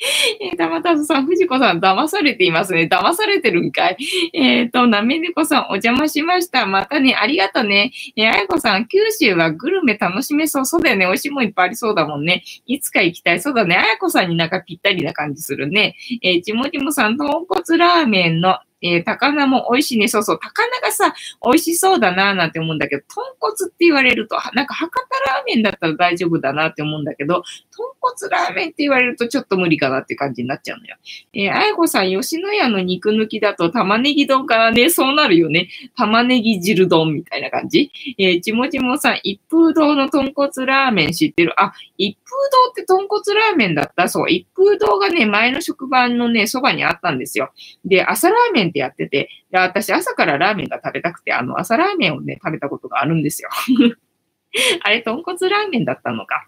[0.40, 2.88] えー、たまたまさん、藤子さん、騙されていますね。
[2.90, 3.96] 騙されてるんかい。
[4.32, 6.66] えっ、ー、と、なめ猫さん、お邪魔しました。
[6.66, 7.92] またね、ありがとね。
[8.16, 10.66] えー、あやこさん、九州はグルメ楽しめそう。
[10.66, 11.06] そうだよね。
[11.06, 12.42] 美味しいもんいっぱいありそうだもんね。
[12.66, 13.40] いつか行きたい。
[13.40, 13.76] そうだね。
[13.76, 15.96] あやこさんになんかぴったりな感じするね。
[16.22, 20.08] えー、ちもちもさん、豚骨ラーメンのえー、高菜も美味しいね。
[20.08, 20.38] そうそう。
[20.40, 21.14] 高菜がさ、
[21.44, 30.96] 美味しそうだなーなんて思うんだけど、豚骨って言われると、なんか博多ラーメンだったら大丈夫だなって思うんだけど、豚骨ラーメンって言われるとちょっと無理かなって感じになっちゃうのよ。
[31.34, 35.68] えー、あやこさん、吉野家の肉抜きだと玉ねぎ丼からね、そうなるよね。
[35.96, 37.90] 玉ねぎ汁丼みたいな感じ。
[38.18, 41.52] えー、ちもちもさん、一風堂の豚骨ラーメン知ってる？
[41.60, 44.08] あ、一風堂って豚骨ラーメンだった？
[44.08, 44.30] そう。
[44.30, 47.52] 一風堂がね、前の職場のね、そばにあったんですよ。
[47.84, 53.50] で、朝ラーメンってやってて、で私朝からラーメンが食べたくて、あの、朝ラーメンをね、食べたことがあるんですよ。
[54.82, 56.46] あれ、豚骨ラーメンだったのか。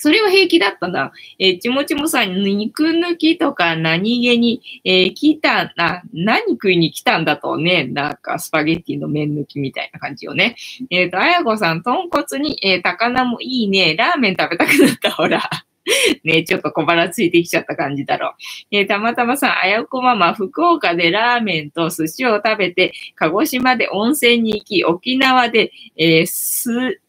[0.00, 1.12] それは平気だったな。
[1.38, 10.56] えー、ちもちもさん、肉抜きとか何気に、えー、来たな、何食いに来たんだとね、なんかスパゲッティの麺抜きみたいな感じよね。
[10.90, 13.96] えっ、ー、と、あやこさん、豚骨に、えー、高菜もいいね。
[13.96, 15.50] ラーメン食べたくなった、ほら。
[16.24, 18.32] ね、ちょっと小腹ついてきちゃった感じだろう。
[18.70, 27.00] えー、たまたまさん、あやこママ、福岡でラーメンと寿司を食べて、鹿児島で温泉に行き、沖縄で、えー、す、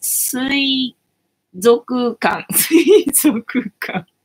[0.00, 0.96] 水
[1.56, 4.06] 族館、水族館。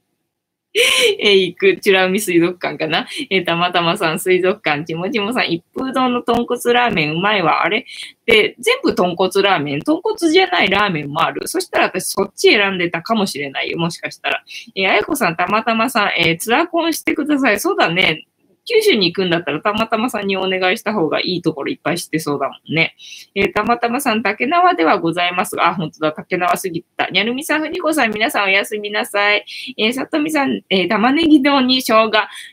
[1.20, 3.08] え行く、チュラ海水族館かな？
[3.30, 7.64] えー、たまたまさん水族館、ちもちもさん、一風堂の豚骨ラーメンうまいわ。
[7.64, 7.86] あれ？
[8.26, 11.48] で、全部豚骨ラーメン、豚骨じゃないラーメンもある。
[11.48, 13.78] そしたら私そっち選んでたかもしれないよ。
[13.78, 14.44] もしかしたら。
[14.76, 17.60] えー、あやこさん、たまたまさん、えー、ツアコンしてください。
[17.60, 18.26] そうだね。
[18.66, 22.96] 九州に行くんだったらたまたまさんにお願いした方がいいところいっぱい知ってそうだもんね。
[23.36, 27.08] えー、たまたまさん、竹縄ではございますが、あ、本当だ、竹縄すぎた。
[27.08, 29.46] にゃるみさん、ふにこさん、皆さんおやすみなさい。
[29.78, 32.12] えー、さとみさん、えー、玉ねぎ丼に生姜、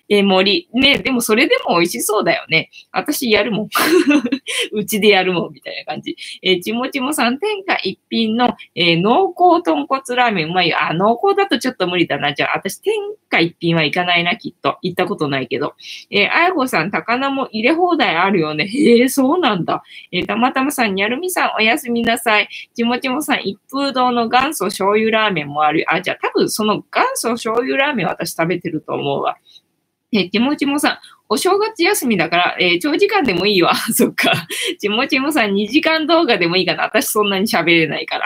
[0.08, 0.68] えー、森。
[0.72, 2.70] ね、でもそれでも美味しそうだよね。
[2.92, 3.68] 私やるもん。
[4.72, 6.16] うちでやるもん、みたいな感じ。
[6.42, 10.78] えー、ちもちもさん、天下一品の、えー、濃厚豚骨ラーメンうまいよ。
[10.80, 12.34] あ、濃厚だとちょっと無理だな。
[12.34, 12.94] じゃあ、私天
[13.28, 14.78] 下一品はいかないな、きっと。
[14.82, 15.74] 行ったことないけど。
[16.10, 18.66] えー、あやこさん、高菜も入れ放題あるよね。
[18.66, 19.82] へえ、そうなんだ。
[20.12, 22.48] えー、たまたまさん、にゃるみさん、おやすみなさい。
[22.74, 25.84] ちもちもさん、一風堂の元祖醤油ラーメンもある。
[25.88, 29.36] あ、じゃあ多分その元祖醤油ラーメン私食べてると思うわ。
[30.12, 30.98] えー、ちもちもさん、
[31.32, 33.72] お正月休みだから、えー、長時間でもいいわ。
[33.94, 34.32] そっか。
[34.80, 36.82] ちもちもさん2時間動画でもいいかな。
[36.82, 38.24] 私そんなに喋れないから。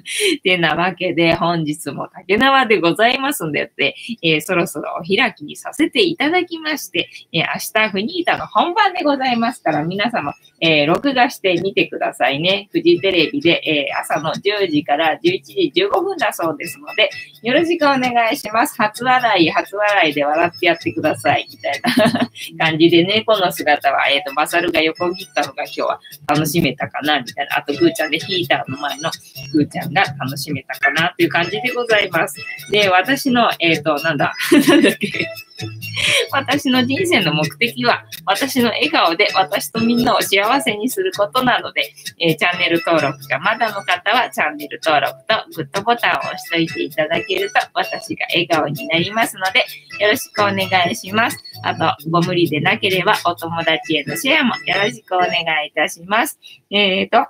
[0.42, 7.44] てなわけで、本日も竹縄でございますんでって、えー、そろそろお開きにさせていただきまして、えー、
[7.76, 10.32] 明日フニータの本番でございますから、皆様、
[10.62, 12.70] えー、録画してみてくださいね。
[12.72, 17.10] フジテレビで、えー、朝の10時から11時15分だそうですので、
[17.42, 18.74] よろしくお願いします。
[18.78, 21.46] 初笑い、初笑いで笑ってやってください。
[21.50, 21.80] みたい
[22.12, 27.58] な感じでね、の姿は、えっ、ー、と、マサルが横切ったのが今日は楽しめたかな、みたいな。
[27.58, 29.10] あと、ぐーちゃんでヒーターの前の
[29.52, 32.36] ぐーちゃんが楽しめたかな、という感じでございます。
[32.70, 34.34] で、私の、えっ、ー、と、なんだ、
[34.68, 35.28] なんだっけ
[36.32, 49.64] 私の人生の目的は、私の笑顔で私とみんなを幸せにすることなので、えーチャンネル登録がまだの方は、チャンネル登録とグッドボタンを押しといていただけると、私が笑顔になりますので、
[49.98, 51.38] よろしくお願いします。
[51.62, 55.30] あと、ご無理でなければ、お友達へのシェアもよろしくお願
[55.64, 56.38] いいたします。
[56.70, 57.26] えーと、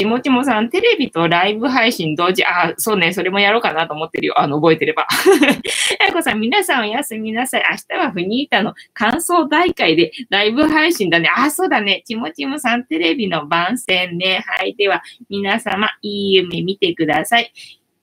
[0.00, 4.40] ちもちもさん、テレビとライブ配信同時、あ、そうね、それもやろうかなと思ってるよ。
[4.40, 5.06] あの、覚えてれば。
[6.00, 7.64] あやこさん、皆さんおやすみなさい。
[7.70, 11.28] 明日はフニータの感想大会でライブ配信だね。
[11.36, 12.02] あ、そうだね。
[12.06, 14.42] ちもちもさん、テレビの番宣ね。
[14.46, 14.74] はい。
[14.74, 17.52] では、皆様、いい夢見てください。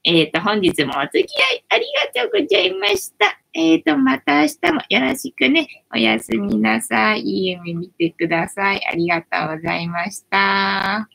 [0.04, 3.40] えっ、と、本日もお付き合いありがとうございました。
[3.56, 5.68] えっ、と、また明日もよろしくね。
[5.92, 7.22] おやすみなさい。
[7.22, 8.86] いい夢見てください。
[8.86, 11.10] ありがとうございました。